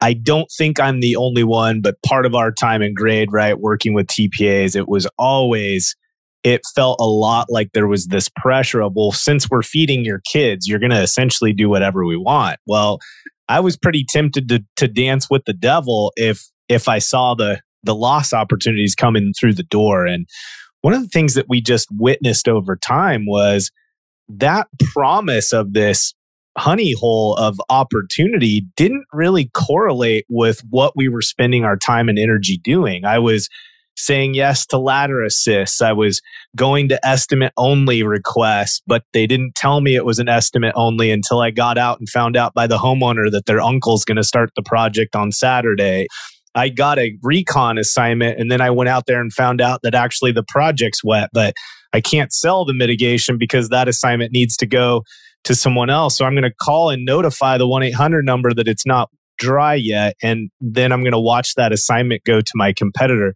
[0.04, 3.58] I don't think I'm the only one, but part of our time in grade, right,
[3.58, 5.96] working with TPAs, it was always,
[6.44, 10.20] it felt a lot like there was this pressure of, well, since we're feeding your
[10.30, 12.60] kids, you're going to essentially do whatever we want.
[12.68, 13.00] Well,
[13.48, 17.62] I was pretty tempted to, to dance with the devil if, if I saw the,
[17.84, 20.06] the loss opportunities coming through the door.
[20.06, 20.28] And
[20.82, 23.72] one of the things that we just witnessed over time was
[24.28, 26.14] that promise of this
[26.58, 32.20] honey hole of opportunity didn't really correlate with what we were spending our time and
[32.20, 33.06] energy doing.
[33.06, 33.50] I was
[33.96, 35.82] saying yes to ladder assists.
[35.82, 36.22] I was
[36.56, 41.12] going to estimate only requests, but they didn't tell me it was an estimate only
[41.12, 44.24] until I got out and found out by the homeowner that their uncle's going to
[44.24, 46.08] start the project on Saturday.
[46.56, 49.96] I got a recon assignment and then I went out there and found out that
[49.96, 51.54] actually the project's wet, but
[51.94, 55.04] I can't sell the mitigation because that assignment needs to go
[55.46, 56.18] to someone else.
[56.18, 59.76] So I'm going to call and notify the 1 800 number that it's not dry
[59.76, 60.16] yet.
[60.22, 63.34] And then I'm going to watch that assignment go to my competitor.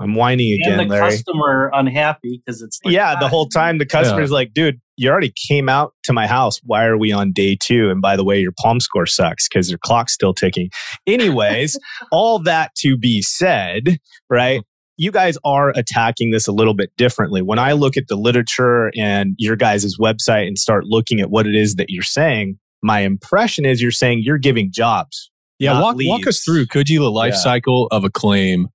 [0.00, 1.10] I'm whining again, and the Larry.
[1.10, 3.20] customer unhappy because it's like, yeah.
[3.20, 4.34] The whole time the customer's yeah.
[4.34, 6.58] like, "Dude, you already came out to my house.
[6.64, 7.90] Why are we on day two?
[7.90, 10.70] And by the way, your palm score sucks because your clock's still ticking."
[11.06, 11.78] Anyways,
[12.12, 13.98] all that to be said,
[14.30, 14.62] right?
[15.00, 17.40] You guys are attacking this a little bit differently.
[17.40, 21.46] When I look at the literature and your guys' website and start looking at what
[21.46, 25.30] it is that you're saying, my impression is you're saying you're giving jobs.
[25.58, 26.66] Yeah, walk, walk us through.
[26.66, 27.38] Could you the life yeah.
[27.38, 28.68] cycle of a claim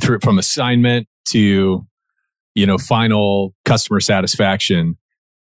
[0.00, 1.86] through from assignment to
[2.54, 4.96] you know final customer satisfaction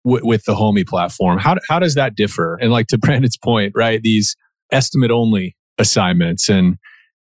[0.07, 1.39] w- with the Homee platform?
[1.39, 2.57] How how does that differ?
[2.59, 4.01] And like to Brandon's point, right?
[4.03, 4.35] These
[4.73, 6.79] estimate only assignments and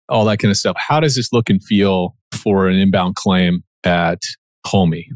[0.08, 0.76] all that kind of stuff.
[0.78, 4.20] How does this look and feel for an inbound claim at
[4.66, 5.06] Homee?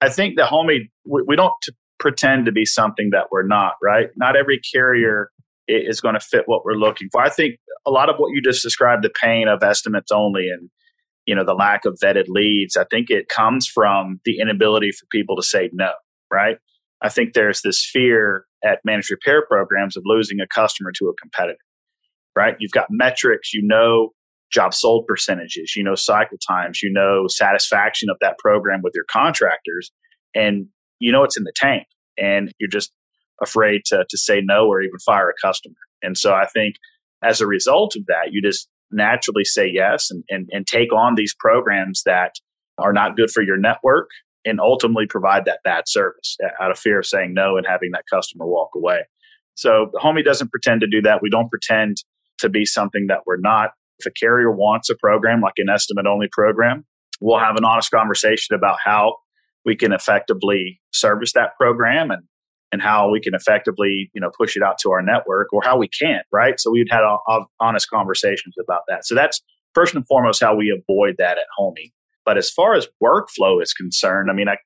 [0.00, 3.74] I think the Homee, we, we don't t- pretend to be something that we're not,
[3.82, 4.08] right?
[4.16, 5.30] Not every carrier
[5.66, 7.22] is going to fit what we're looking for.
[7.22, 7.56] I think
[7.86, 10.68] a lot of what you just described, the pain of estimates only and
[11.26, 15.06] you know the lack of vetted leads, I think it comes from the inability for
[15.10, 15.92] people to say no,
[16.30, 16.58] right?
[17.00, 21.14] I think there's this fear at managed repair programs of losing a customer to a
[21.14, 21.58] competitor,
[22.36, 22.56] right?
[22.58, 24.10] You've got metrics, you know
[24.54, 29.04] job sold percentages, you know, cycle times, you know, satisfaction of that program with your
[29.10, 29.90] contractors,
[30.34, 30.66] and
[31.00, 31.86] you know it's in the tank,
[32.16, 32.92] and you're just
[33.42, 35.74] afraid to to say no or even fire a customer.
[36.02, 36.76] And so I think
[37.22, 41.14] as a result of that, you just naturally say yes and, and, and take on
[41.14, 42.34] these programs that
[42.78, 44.10] are not good for your network
[44.44, 47.90] and ultimately provide that bad service uh, out of fear of saying no and having
[47.92, 49.00] that customer walk away.
[49.54, 51.22] So Homee doesn't pretend to do that.
[51.22, 51.96] We don't pretend
[52.38, 53.70] to be something that we're not.
[53.98, 56.84] If a carrier wants a program like an estimate only program,
[57.20, 59.16] we'll have an honest conversation about how
[59.64, 62.22] we can effectively service that program and
[62.72, 65.76] and how we can effectively you know push it out to our network or how
[65.76, 66.58] we can't right?
[66.58, 69.06] So we've had a, a honest conversations about that.
[69.06, 69.40] So that's
[69.74, 71.92] first and foremost how we avoid that at Homee.
[72.24, 74.56] But as far as workflow is concerned i mean i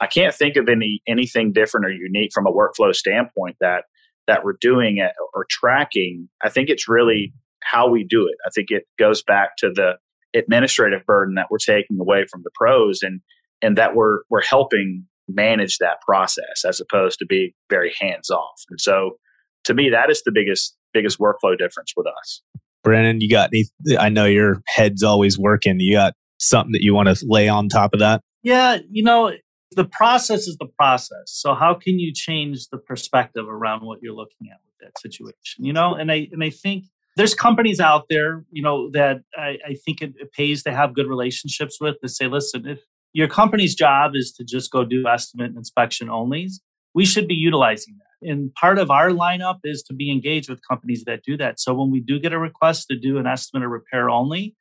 [0.00, 3.84] i can't think of any anything different or unique from a workflow standpoint that
[4.28, 6.28] that we're doing it or tracking.
[6.44, 7.32] I think it's really
[7.70, 8.36] how we do it.
[8.46, 9.94] I think it goes back to the
[10.34, 13.20] administrative burden that we're taking away from the pros and
[13.62, 18.62] and that we're we're helping manage that process as opposed to be very hands off.
[18.70, 19.18] And so
[19.64, 22.42] to me that is the biggest biggest workflow difference with us.
[22.84, 23.64] Brandon, you got any
[23.98, 25.80] I know your head's always working.
[25.80, 28.22] You got something that you want to lay on top of that?
[28.42, 29.32] Yeah, you know,
[29.72, 31.24] the process is the process.
[31.26, 35.64] So how can you change the perspective around what you're looking at with that situation?
[35.64, 36.84] You know, and I and I think
[37.18, 40.94] there's companies out there, you know, that I, I think it, it, pays to have
[40.94, 42.78] good relationships with to say, listen, if
[43.12, 46.60] your company's job is to just go do estimate and inspection onlys,
[46.94, 48.30] we should be utilizing that.
[48.30, 51.58] And part of our lineup is to be engaged with companies that do that.
[51.58, 54.54] So when we do get a request to do an estimate or repair only,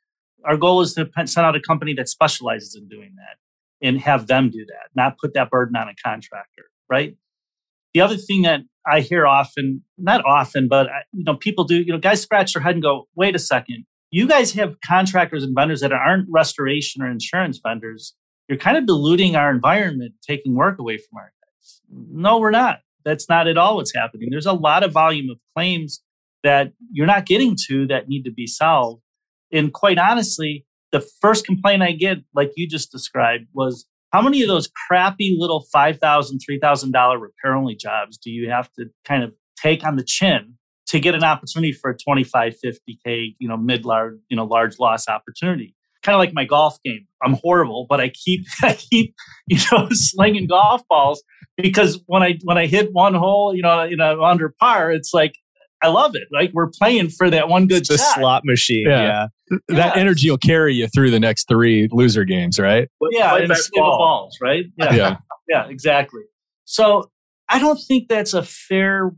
[0.43, 4.25] our goal is to send out a company that specializes in doing that and have
[4.25, 7.15] them do that, not put that burden on a contractor, right?
[7.93, 11.75] The other thing that I hear often, not often, but uh, you know, people do,
[11.75, 15.43] you know, guys scratch their head and go, wait a second, you guys have contractors
[15.43, 18.15] and vendors that aren't restoration or insurance vendors.
[18.47, 21.81] You're kind of diluting our environment, taking work away from our guys.
[21.89, 22.79] No, we're not.
[23.03, 24.29] That's not at all what's happening.
[24.31, 26.01] There's a lot of volume of claims
[26.43, 29.01] that you're not getting to that need to be solved.
[29.51, 33.85] And quite honestly, the first complaint I get, like you just described, was
[34.17, 38.85] how many of those crappy little $5,000, $3,000 repair only jobs do you have to
[39.05, 40.55] kind of take on the chin
[40.87, 44.79] to get an opportunity for a 25, 50K, you know, mid large, you know, large
[44.79, 45.75] loss opportunity?
[46.01, 47.05] Kind of like my golf game.
[47.23, 49.13] I'm horrible, but I keep, I keep,
[49.45, 51.21] you know, slinging golf balls
[51.55, 55.13] because when I, when I hit one hole, you know, you know, under par, it's
[55.13, 55.33] like,
[55.81, 56.27] I love it.
[56.31, 58.15] Like we're playing for that one good it's the shot.
[58.15, 58.85] slot machine.
[58.87, 59.01] Yeah.
[59.51, 59.57] Yeah.
[59.69, 60.01] That Yeah.
[60.01, 62.89] energy will carry you through the next three loser games, right?
[63.11, 63.97] yeah, Play and a best sleeve of ball.
[63.97, 64.65] balls, right?
[64.77, 64.93] Yeah.
[64.93, 65.17] Yeah.
[65.49, 66.21] yeah, exactly.
[66.65, 67.09] So
[67.49, 69.11] I don't think that's a fair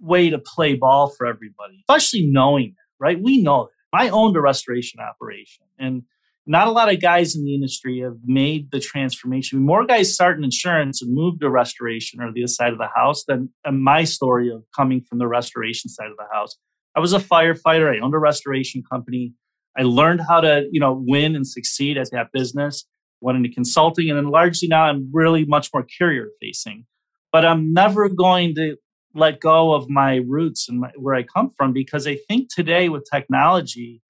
[0.00, 3.22] way to play ball for everybody, especially knowing that, right?
[3.22, 3.70] We know that.
[3.98, 6.02] I owned a restoration operation, and
[6.50, 9.64] not a lot of guys in the industry have made the transformation.
[9.64, 12.88] More guys start in insurance and move to restoration or the other side of the
[12.92, 16.56] house than my story of coming from the restoration side of the house.
[16.96, 17.94] I was a firefighter.
[17.94, 19.32] I owned a restoration company.
[19.78, 22.84] I learned how to, you know, win and succeed at that business.
[23.20, 26.84] Went into consulting, and then largely now I'm really much more carrier facing.
[27.30, 28.74] But I'm never going to
[29.14, 32.88] let go of my roots and my, where I come from because I think today
[32.88, 34.02] with technology,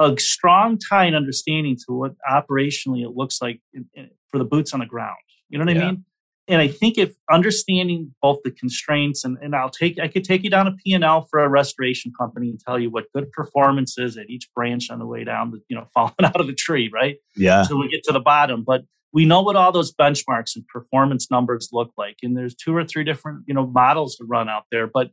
[0.00, 4.44] a strong tie and understanding to what operationally it looks like in, in, for the
[4.44, 5.18] boots on the ground.
[5.50, 6.04] You know what I mean?
[6.48, 10.42] And I think if understanding both the constraints and, and I'll take I could take
[10.42, 14.16] you down a P&L for a restoration company and tell you what good performance is
[14.16, 16.90] at each branch on the way down, the, you know, falling out of the tree,
[16.92, 17.18] right?
[17.36, 17.60] Yeah.
[17.60, 18.64] until we get to the bottom.
[18.66, 18.82] But
[19.12, 22.84] we know what all those benchmarks and performance numbers look like, and there's two or
[22.84, 24.86] three different you know models to run out there.
[24.86, 25.10] But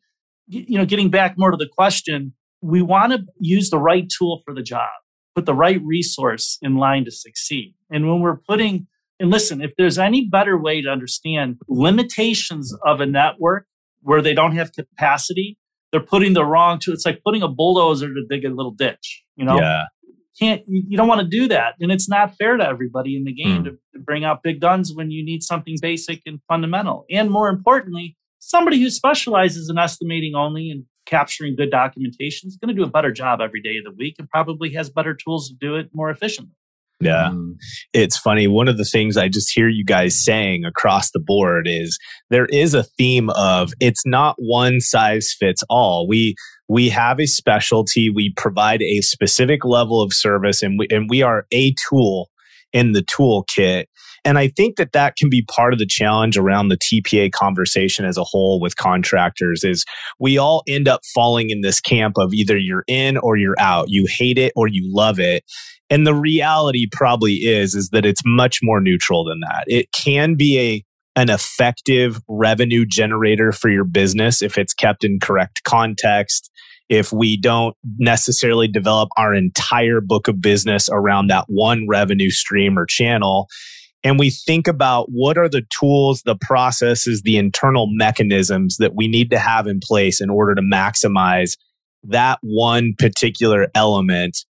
[0.47, 4.41] you know, getting back more to the question, we want to use the right tool
[4.45, 4.89] for the job,
[5.35, 7.73] put the right resource in line to succeed.
[7.89, 8.87] And when we're putting
[9.19, 13.65] and listen, if there's any better way to understand limitations of a network
[14.01, 15.57] where they don't have capacity,
[15.91, 16.93] they're putting the wrong tool.
[16.93, 19.23] It's like putting a bulldozer to dig a little ditch.
[19.35, 19.85] You know, Yeah.
[20.39, 23.33] can't you, don't want to do that and it's not fair to everybody in the
[23.33, 23.63] game Hmm.
[23.65, 27.49] to, to bring out big guns when you need something basic and fundamental and more
[27.49, 32.87] importantly somebody who specializes in estimating only and capturing good documentation is going to do
[32.87, 35.75] a better job every day of the week and probably has better tools to do
[35.75, 36.51] it more efficiently
[36.99, 37.29] Yeah.
[37.33, 37.55] Mm.
[37.93, 38.47] it's funny.
[38.47, 41.97] One of the things I just hear you guys saying across the board is
[42.29, 46.07] there is a theme of it's not one size fits all.
[46.07, 46.35] We
[46.69, 48.09] we have a specialty.
[48.09, 52.29] We provide a specific level of service, and we and we are a tool
[52.73, 53.85] in the toolkit.
[54.25, 58.05] And I think that that can be part of the challenge around the TPA conversation
[58.05, 59.85] as a whole with contractors is
[60.19, 63.89] we all end up falling in this camp of either you're in or you're out.
[63.89, 65.43] You hate it or you love it.
[65.89, 69.63] And the reality probably is is that it's much more neutral than that.
[69.67, 70.83] It can be a
[71.17, 76.51] an effective revenue generator for your business if it's kept in correct context.
[76.89, 82.77] If we don't necessarily develop our entire book of business around that one revenue stream
[82.77, 83.47] or channel,
[84.03, 89.07] and we think about what are the tools, the processes, the internal mechanisms that we
[89.07, 91.57] need to have in place in order to maximize
[92.03, 94.45] that one particular element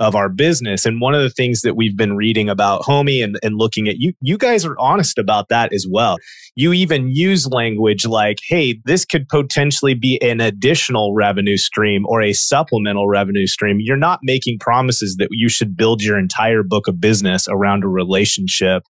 [0.00, 0.86] of our business.
[0.86, 3.96] And one of the things that we've been reading about Homee and, and looking at
[3.98, 6.16] you, you guys are honest about that as well.
[6.56, 12.22] You even use language like, hey, this could potentially be an additional revenue stream or
[12.22, 13.76] a supplemental revenue stream.
[13.78, 17.88] You're not making promises that you should build your entire book of business around a
[17.88, 18.82] relationship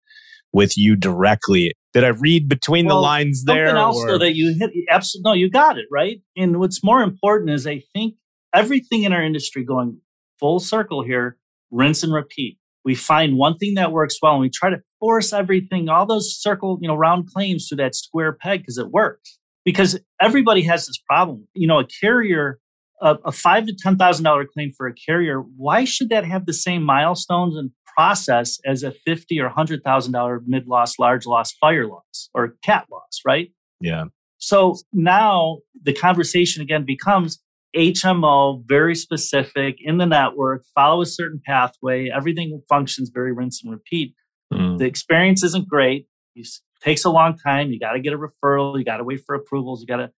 [0.53, 1.73] with you directly.
[1.95, 3.67] Did I read between the Well, lines there?
[3.69, 6.21] Something else or- though that you hit absolutely no, you got it right.
[6.37, 8.15] And what's more important is I think
[8.55, 10.01] everything in our industry going
[10.39, 11.37] full circle here,
[11.71, 12.59] rinse and repeat.
[12.85, 16.35] We find one thing that works well and we try to force everything, all those
[16.35, 19.39] circle, you know, round claims to that square peg because it works.
[19.65, 21.47] Because everybody has this problem.
[21.55, 22.59] You know, a carrier,
[23.03, 26.47] a, a five to ten thousand dollar claim for a carrier, why should that have
[26.47, 31.27] the same milestones and process as a fifty or hundred thousand dollar mid loss, large
[31.27, 33.51] loss, fire loss, or cat loss, right?
[33.81, 34.05] yeah.
[34.39, 37.41] So now the conversation again becomes
[37.79, 43.73] HMO, very specific in the network, follow a certain pathway, everything functions very rinse and
[43.73, 44.15] repeat.
[44.53, 44.79] Mm.
[44.79, 46.07] The experience isn't great.
[46.35, 46.49] It
[46.83, 47.71] takes a long time.
[47.71, 48.77] You got to get a referral.
[48.77, 49.81] You got to wait for approvals.
[49.81, 50.11] You got to,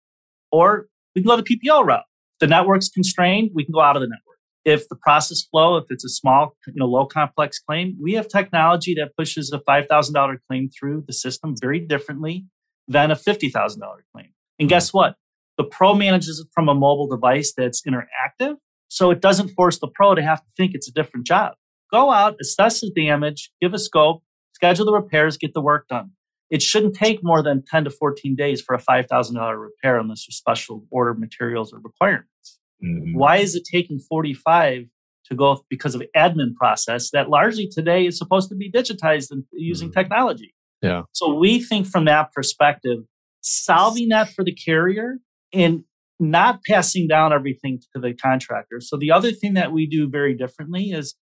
[0.52, 2.06] or we can go the PPO route.
[2.40, 3.52] The network's constrained.
[3.54, 4.38] We can go out of the network.
[4.64, 8.30] If the process flow, if it's a small, you know, low complex claim, we have
[8.30, 12.46] technology that pushes a five thousand dollar claim through the system very differently
[12.88, 14.30] than a fifty thousand dollar claim.
[14.60, 15.16] And guess what?
[15.60, 18.56] The pro manages it from a mobile device that's interactive,
[18.88, 21.56] so it doesn't force the pro to have to think it's a different job.
[21.92, 24.24] Go out, assess the damage, give a scope,
[24.54, 26.12] schedule the repairs, get the work done.
[26.50, 30.38] It shouldn't take more than 10 to 14 days for a $5,000 repair unless there's
[30.38, 32.60] special order materials or requirements.
[32.82, 33.16] Mhm.
[33.16, 34.86] Why is it taking 45
[35.26, 39.44] to go because of admin process that largely today is supposed to be digitized and
[39.52, 40.00] using mm-hmm.
[40.00, 40.54] technology.
[40.82, 41.04] Yeah.
[41.12, 43.00] So we think from that perspective,
[43.42, 45.20] solving that for the carrier
[45.54, 45.84] and
[46.20, 48.82] not passing down everything to the contractor.
[48.82, 51.16] So the other thing that we do very differently is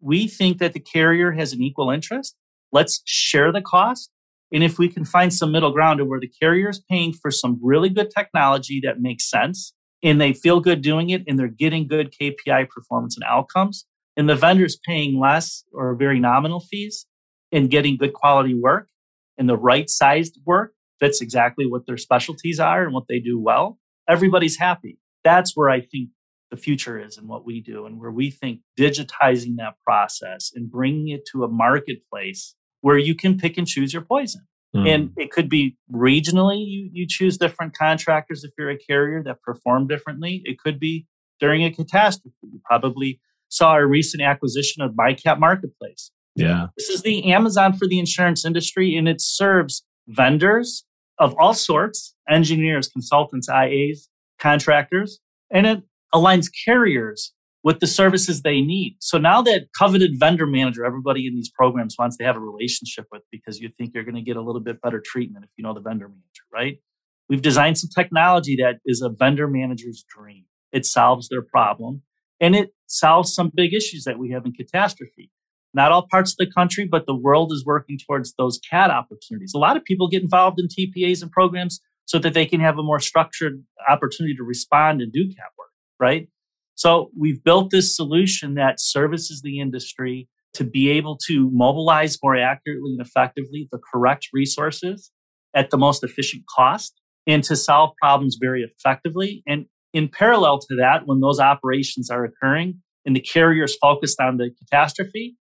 [0.00, 2.36] we think that the carrier has an equal interest.
[2.70, 4.10] Let's share the cost.
[4.52, 7.58] And if we can find some middle ground where the carrier is paying for some
[7.62, 9.72] really good technology that makes sense
[10.02, 13.86] and they feel good doing it and they're getting good KPI performance and outcomes,
[14.16, 17.06] and the vendor's paying less or very nominal fees
[17.50, 18.88] and getting good quality work
[19.38, 23.38] and the right sized work fits exactly what their specialties are and what they do
[23.38, 24.98] well, everybody's happy.
[25.24, 26.10] That's where I think
[26.52, 30.70] the future is and what we do, and where we think digitizing that process and
[30.70, 34.42] bringing it to a marketplace where you can pick and choose your poison.
[34.76, 34.94] Mm.
[34.94, 39.42] And it could be regionally, you, you choose different contractors if you're a carrier that
[39.42, 40.42] perform differently.
[40.44, 41.06] It could be
[41.40, 42.36] during a catastrophe.
[42.42, 46.10] You probably saw a recent acquisition of MyCap Marketplace.
[46.36, 46.68] Yeah.
[46.76, 50.84] This is the Amazon for the insurance industry, and it serves vendors
[51.22, 54.08] of all sorts engineers, consultants, IAs,
[54.40, 55.20] contractors,
[55.50, 55.82] and it
[56.12, 57.32] aligns carriers
[57.62, 58.96] with the services they need.
[58.98, 63.06] So now that coveted vendor manager, everybody in these programs wants to have a relationship
[63.12, 65.62] with because you think you're going to get a little bit better treatment if you
[65.62, 66.78] know the vendor manager, right?
[67.28, 70.44] We've designed some technology that is a vendor manager's dream.
[70.72, 72.02] It solves their problem
[72.40, 75.30] and it solves some big issues that we have in catastrophe.
[75.74, 79.52] Not all parts of the country, but the world is working towards those CAT opportunities.
[79.54, 82.78] A lot of people get involved in TPAs and programs so that they can have
[82.78, 86.28] a more structured opportunity to respond and do CAT work, right?
[86.74, 92.36] So we've built this solution that services the industry to be able to mobilize more
[92.36, 95.10] accurately and effectively the correct resources
[95.54, 99.42] at the most efficient cost and to solve problems very effectively.
[99.46, 104.20] And in parallel to that, when those operations are occurring and the carrier is focused
[104.20, 105.36] on the catastrophe,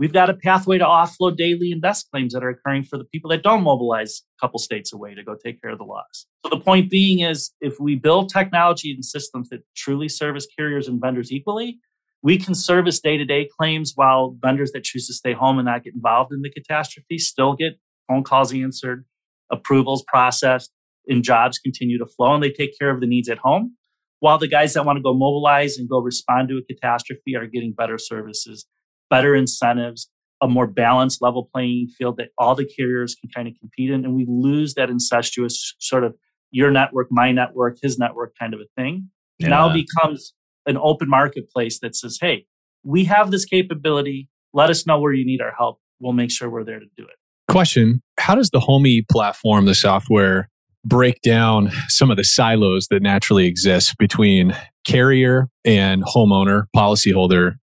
[0.00, 3.04] We've got a pathway to offload daily and desk claims that are occurring for the
[3.04, 6.24] people that don't mobilize a couple states away to go take care of the loss.
[6.42, 10.88] So the point being is if we build technology and systems that truly service carriers
[10.88, 11.80] and vendors equally,
[12.22, 15.92] we can service day-to-day claims while vendors that choose to stay home and not get
[15.92, 17.74] involved in the catastrophe still get
[18.08, 19.04] phone calls answered,
[19.52, 20.72] approvals processed,
[21.08, 23.76] and jobs continue to flow and they take care of the needs at home.
[24.20, 27.46] While the guys that want to go mobilize and go respond to a catastrophe are
[27.46, 28.64] getting better services
[29.10, 30.08] better incentives,
[30.40, 34.04] a more balanced level playing field that all the carriers can kind of compete in.
[34.04, 36.14] And we lose that incestuous sort of
[36.50, 39.10] your network, my network, his network kind of a thing.
[39.38, 39.48] Yeah.
[39.48, 40.32] Now becomes
[40.66, 42.46] an open marketplace that says, hey,
[42.84, 44.28] we have this capability.
[44.52, 45.78] Let us know where you need our help.
[46.00, 47.16] We'll make sure we're there to do it.
[47.50, 50.48] Question How does the Homee platform, the software,
[50.84, 54.56] break down some of the silos that naturally exist between
[54.86, 57.56] carrier and homeowner, policyholder,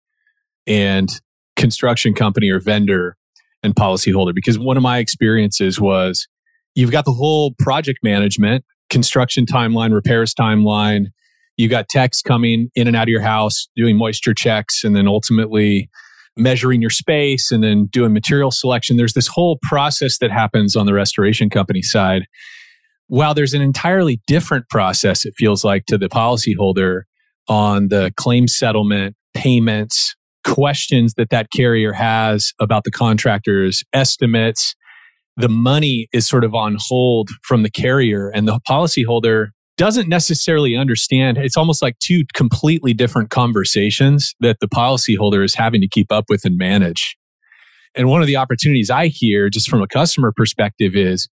[0.67, 1.09] and
[1.57, 3.17] construction company or vendor
[3.63, 6.27] and policyholder because one of my experiences was
[6.75, 11.07] you've got the whole project management construction timeline repairs timeline.
[11.57, 15.07] You got techs coming in and out of your house doing moisture checks and then
[15.07, 15.89] ultimately
[16.38, 18.95] measuring your space and then doing material selection.
[18.95, 22.27] There's this whole process that happens on the restoration company side.
[23.07, 27.01] While there's an entirely different process it feels like to the policyholder
[27.47, 30.15] on the claim settlement payments
[30.47, 34.75] questions that that carrier has about the contractor's estimates.
[35.35, 40.75] The money is sort of on hold from the carrier, and the policyholder doesn't necessarily
[40.75, 41.37] understand.
[41.37, 46.25] It's almost like two completely different conversations that the policyholder is having to keep up
[46.29, 47.15] with and manage.
[47.93, 51.27] And one of the opportunities I hear just from a customer perspective is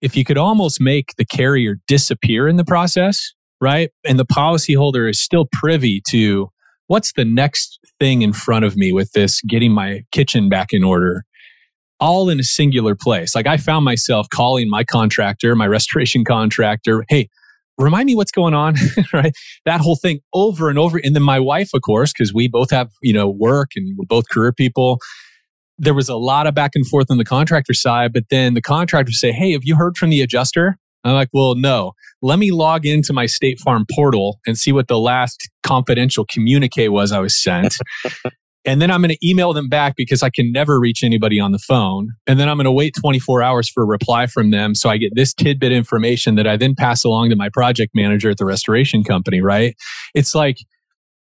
[0.00, 3.90] if you could almost make the carrier disappear in the process, right?
[4.04, 6.48] And the policyholder is still privy to
[6.88, 10.84] what's the next thing in front of me with this getting my kitchen back in
[10.84, 11.24] order
[12.00, 13.34] all in a singular place.
[13.34, 17.28] Like i found myself calling my contractor my restoration contractor hey
[17.78, 18.76] remind me what's going on
[19.12, 19.32] right?
[19.64, 21.00] That whole thing over and over.
[21.02, 24.06] And then my wife of course because we both have you know work and we're
[24.06, 24.98] both career people.
[25.76, 28.62] There was a lot of back and forth on the contractor side but then the
[28.62, 31.92] contractor say hey have you heard from the adjuster I'm like, well, no.
[32.22, 36.88] Let me log into my State Farm portal and see what the last confidential communique
[36.88, 37.74] was I was sent.
[38.64, 41.52] and then I'm going to email them back because I can never reach anybody on
[41.52, 42.08] the phone.
[42.26, 44.74] And then I'm going to wait 24 hours for a reply from them.
[44.74, 48.30] So I get this tidbit information that I then pass along to my project manager
[48.30, 49.76] at the restoration company, right?
[50.14, 50.56] It's like,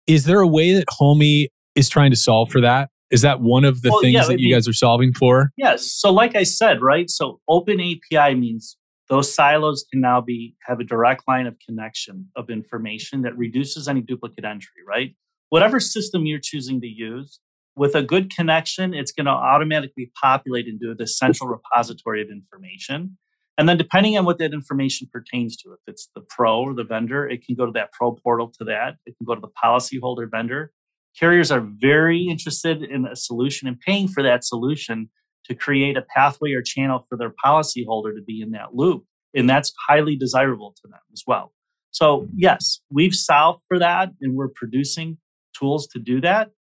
[0.06, 2.90] is there a way that Homee is trying to solve for that?
[3.10, 5.52] Is that one of the well, things yeah, that you guys are solving for?
[5.58, 5.92] Yes.
[5.92, 7.10] So, like I said, right?
[7.10, 8.78] So, open API means
[9.12, 13.88] those silos can now be have a direct line of connection of information that reduces
[13.88, 15.14] any duplicate entry, right?
[15.52, 17.40] whatever system you're choosing to use,
[17.76, 23.18] with a good connection, it's going to automatically populate into the central repository of information.
[23.58, 26.86] And then, depending on what that information pertains to, if it's the pro or the
[26.86, 28.96] vendor, it can go to that pro portal to that.
[29.06, 30.72] It can go to the policyholder vendor.
[31.20, 35.10] Carriers are very interested in a solution and paying for that solution
[35.52, 39.04] to create a pathway or channel for their policyholder to be in that loop.
[39.34, 41.52] And that's highly desirable to them as well.
[41.92, 45.18] So, yes, we've solved for that and we're producing
[45.58, 46.52] tools to do that.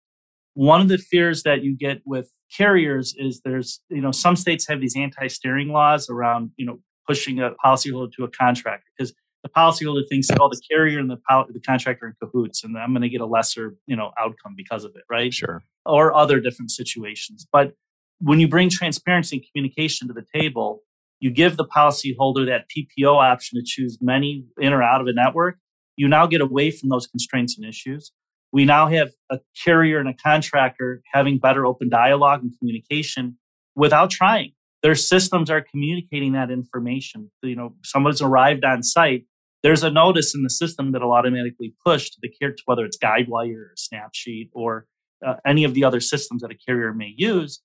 [0.55, 4.67] One of the fears that you get with carriers is there's, you know, some states
[4.67, 9.13] have these anti-steering laws around, you know, pushing a policyholder to a contractor because
[9.43, 11.17] the policyholder thinks that all the carrier and the,
[11.53, 14.53] the contractor are in cahoots and I'm going to get a lesser, you know, outcome
[14.57, 15.33] because of it, right?
[15.33, 15.63] Sure.
[15.85, 17.47] Or other different situations.
[17.49, 17.73] But
[18.21, 20.81] when you bring transparency and communication to the table,
[21.19, 25.13] you give the policyholder that PPO option to choose many in or out of a
[25.13, 25.57] network.
[25.95, 28.11] You now get away from those constraints and issues.
[28.51, 33.37] We now have a carrier and a contractor having better open dialogue and communication
[33.75, 34.53] without trying.
[34.83, 37.31] Their systems are communicating that information.
[37.43, 39.25] You know, someone's arrived on site.
[39.63, 43.55] There's a notice in the system that'll automatically push to the carrier, whether it's Guidewire
[43.55, 44.87] or Snapsheet or
[45.25, 47.61] uh, any of the other systems that a carrier may use.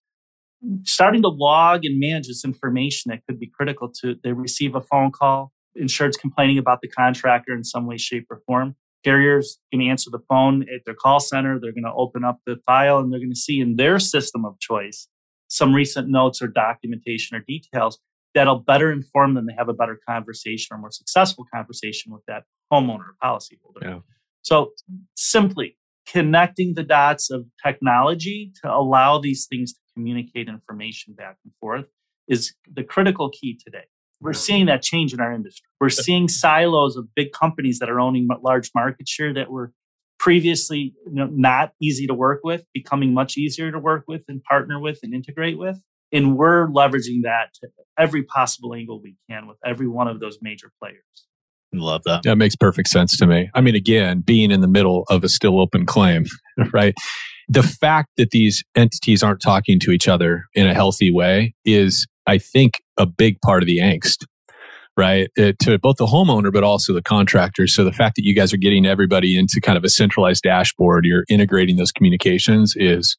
[0.84, 4.80] Starting to log and manage this information that could be critical to they receive a
[4.80, 8.74] phone call, insurance complaining about the contractor in some way, shape, or form
[9.06, 11.60] carriers can answer the phone at their call center.
[11.60, 14.44] They're going to open up the file and they're going to see in their system
[14.44, 15.06] of choice
[15.48, 18.00] some recent notes or documentation or details
[18.34, 22.42] that'll better inform them to have a better conversation or more successful conversation with that
[22.72, 23.82] homeowner or policyholder.
[23.82, 23.98] Yeah.
[24.42, 24.72] So
[25.14, 25.78] simply
[26.08, 31.86] connecting the dots of technology to allow these things to communicate information back and forth
[32.28, 33.84] is the critical key today.
[34.20, 35.68] We're seeing that change in our industry.
[35.80, 39.72] We're seeing silos of big companies that are owning large market share that were
[40.18, 44.42] previously you know, not easy to work with, becoming much easier to work with and
[44.44, 45.82] partner with and integrate with.
[46.12, 47.68] And we're leveraging that to
[47.98, 51.02] every possible angle we can with every one of those major players.
[51.74, 52.22] Love that.
[52.22, 53.50] That makes perfect sense to me.
[53.54, 56.24] I mean, again, being in the middle of a still open claim,
[56.72, 56.94] right?
[57.48, 62.06] The fact that these entities aren't talking to each other in a healthy way is
[62.26, 64.24] I think, a big part of the angst,
[64.96, 65.30] right?
[65.36, 67.66] It, uh, to both the homeowner, but also the contractor.
[67.66, 71.04] So the fact that you guys are getting everybody into kind of a centralized dashboard,
[71.04, 73.16] you're integrating those communications is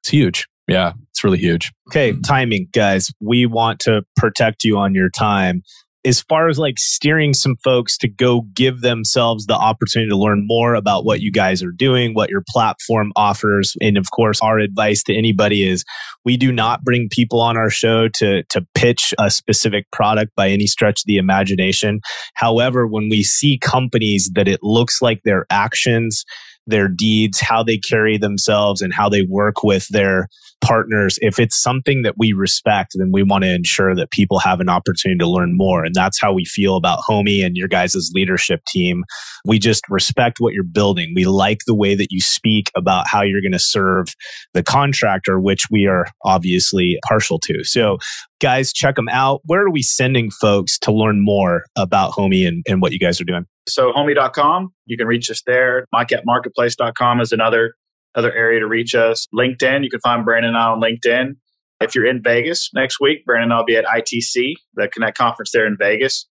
[0.00, 0.46] it's huge.
[0.66, 1.72] Yeah, it's really huge.
[1.88, 3.10] Okay, timing, guys.
[3.20, 5.62] We want to protect you on your time
[6.04, 10.46] as far as like steering some folks to go give themselves the opportunity to learn
[10.46, 13.76] more about what you guys are doing, what your platform offers.
[13.80, 15.84] And of course, our advice to anybody is
[16.24, 20.48] we do not bring people on our show to, to pitch a specific product by
[20.48, 22.00] any stretch of the imagination.
[22.34, 26.24] However, when we see companies that it looks like their actions,
[26.70, 30.28] their deeds, how they carry themselves, and how they work with their
[30.60, 34.60] partners, if it's something that we respect, then we want to ensure that people have
[34.60, 35.84] an opportunity to learn more.
[35.84, 39.04] And that's how we feel about Homee and your guys' leadership team.
[39.44, 41.12] We just respect what you're building.
[41.14, 44.14] We like the way that you speak about how you're going to serve
[44.54, 47.64] the contractor, which we are obviously partial to.
[47.64, 47.98] So,
[48.40, 49.40] guys, check them out.
[49.44, 53.20] Where are we sending folks to learn more about Homee and, and what you guys
[53.20, 53.46] are doing?
[53.68, 55.86] So, homee.com, you can reach us there.
[55.94, 57.74] MyCapMarketplace.com is another
[58.16, 59.28] other area to reach us.
[59.32, 61.36] LinkedIn, you can find Brandon and I on LinkedIn.
[61.80, 65.52] If you're in Vegas next week, Brandon and I'll be at ITC, the Connect conference
[65.52, 66.26] there in Vegas.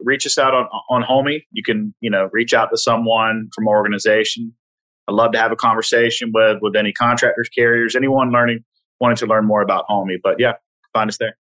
[0.00, 1.42] Reach us out on on Homee.
[1.50, 4.52] You can you know reach out to someone from our organization.
[5.08, 8.64] I'd love to have a conversation with with any contractors, carriers, anyone learning
[9.00, 10.18] wanting to learn more about Homee.
[10.22, 10.54] But yeah,
[10.92, 11.36] find us there.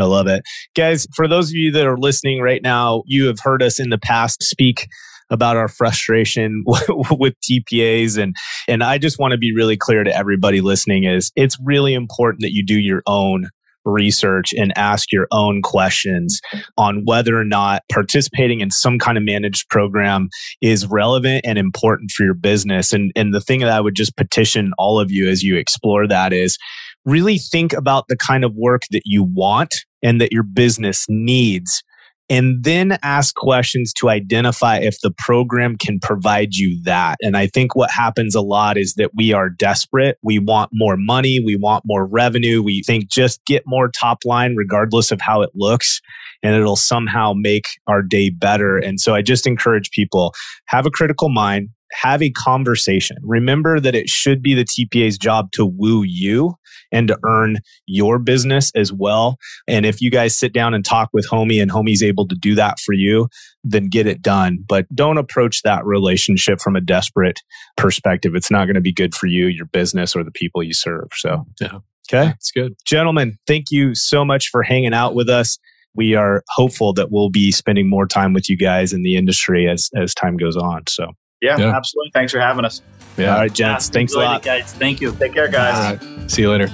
[0.00, 0.42] I love it.
[0.74, 3.90] Guys, for those of you that are listening right now, you have heard us in
[3.90, 4.88] the past speak
[5.30, 6.64] about our frustration
[7.10, 8.34] with TPAs and
[8.66, 12.40] and I just want to be really clear to everybody listening is it's really important
[12.42, 13.50] that you do your own
[13.88, 16.40] research and ask your own questions
[16.76, 20.28] on whether or not participating in some kind of managed program
[20.60, 22.92] is relevant and important for your business.
[22.92, 26.06] And, and the thing that I would just petition all of you as you explore
[26.06, 26.58] that is
[27.04, 31.82] really think about the kind of work that you want and that your business needs
[32.30, 37.16] and then ask questions to identify if the program can provide you that.
[37.22, 40.18] And I think what happens a lot is that we are desperate.
[40.22, 41.40] We want more money.
[41.44, 42.62] We want more revenue.
[42.62, 46.00] We think just get more top line, regardless of how it looks,
[46.42, 48.76] and it'll somehow make our day better.
[48.76, 50.34] And so I just encourage people
[50.66, 53.16] have a critical mind, have a conversation.
[53.22, 56.54] Remember that it should be the TPA's job to woo you
[56.92, 59.36] and to earn your business as well.
[59.66, 62.54] And if you guys sit down and talk with Homee and Homee's able to do
[62.54, 63.28] that for you,
[63.64, 64.58] then get it done.
[64.66, 67.40] But don't approach that relationship from a desperate
[67.76, 68.34] perspective.
[68.34, 71.08] It's not going to be good for you, your business, or the people you serve.
[71.14, 71.78] So, Yeah.
[72.10, 72.28] Okay.
[72.28, 72.74] That's good.
[72.86, 75.58] Gentlemen, thank you so much for hanging out with us.
[75.94, 79.68] We are hopeful that we'll be spending more time with you guys in the industry
[79.68, 80.84] as as time goes on.
[80.88, 81.76] So, Yeah, Yeah.
[81.76, 82.10] absolutely.
[82.12, 82.82] Thanks for having us.
[83.16, 83.32] Yeah.
[83.34, 84.42] all right, gents, Yeah, thanks a enjoyed lot.
[84.42, 84.72] guys.
[84.74, 85.12] Thank you.
[85.12, 85.74] Take care, guys.
[86.02, 86.30] All right.
[86.30, 86.68] See you later.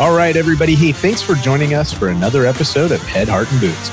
[0.00, 0.74] All right, everybody.
[0.74, 3.90] Hey, thanks for joining us for another episode of Head, Heart, and Boots.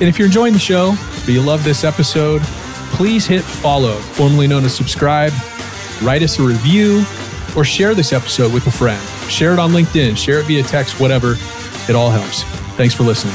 [0.00, 0.94] And if you're enjoying the show,
[1.24, 2.42] but you love this episode,
[2.92, 5.32] please hit follow, formerly known as subscribe,
[6.02, 7.04] write us a review,
[7.56, 9.02] or share this episode with a friend.
[9.30, 11.36] Share it on LinkedIn, share it via text, whatever.
[11.88, 12.42] It all helps.
[12.76, 13.34] Thanks for listening.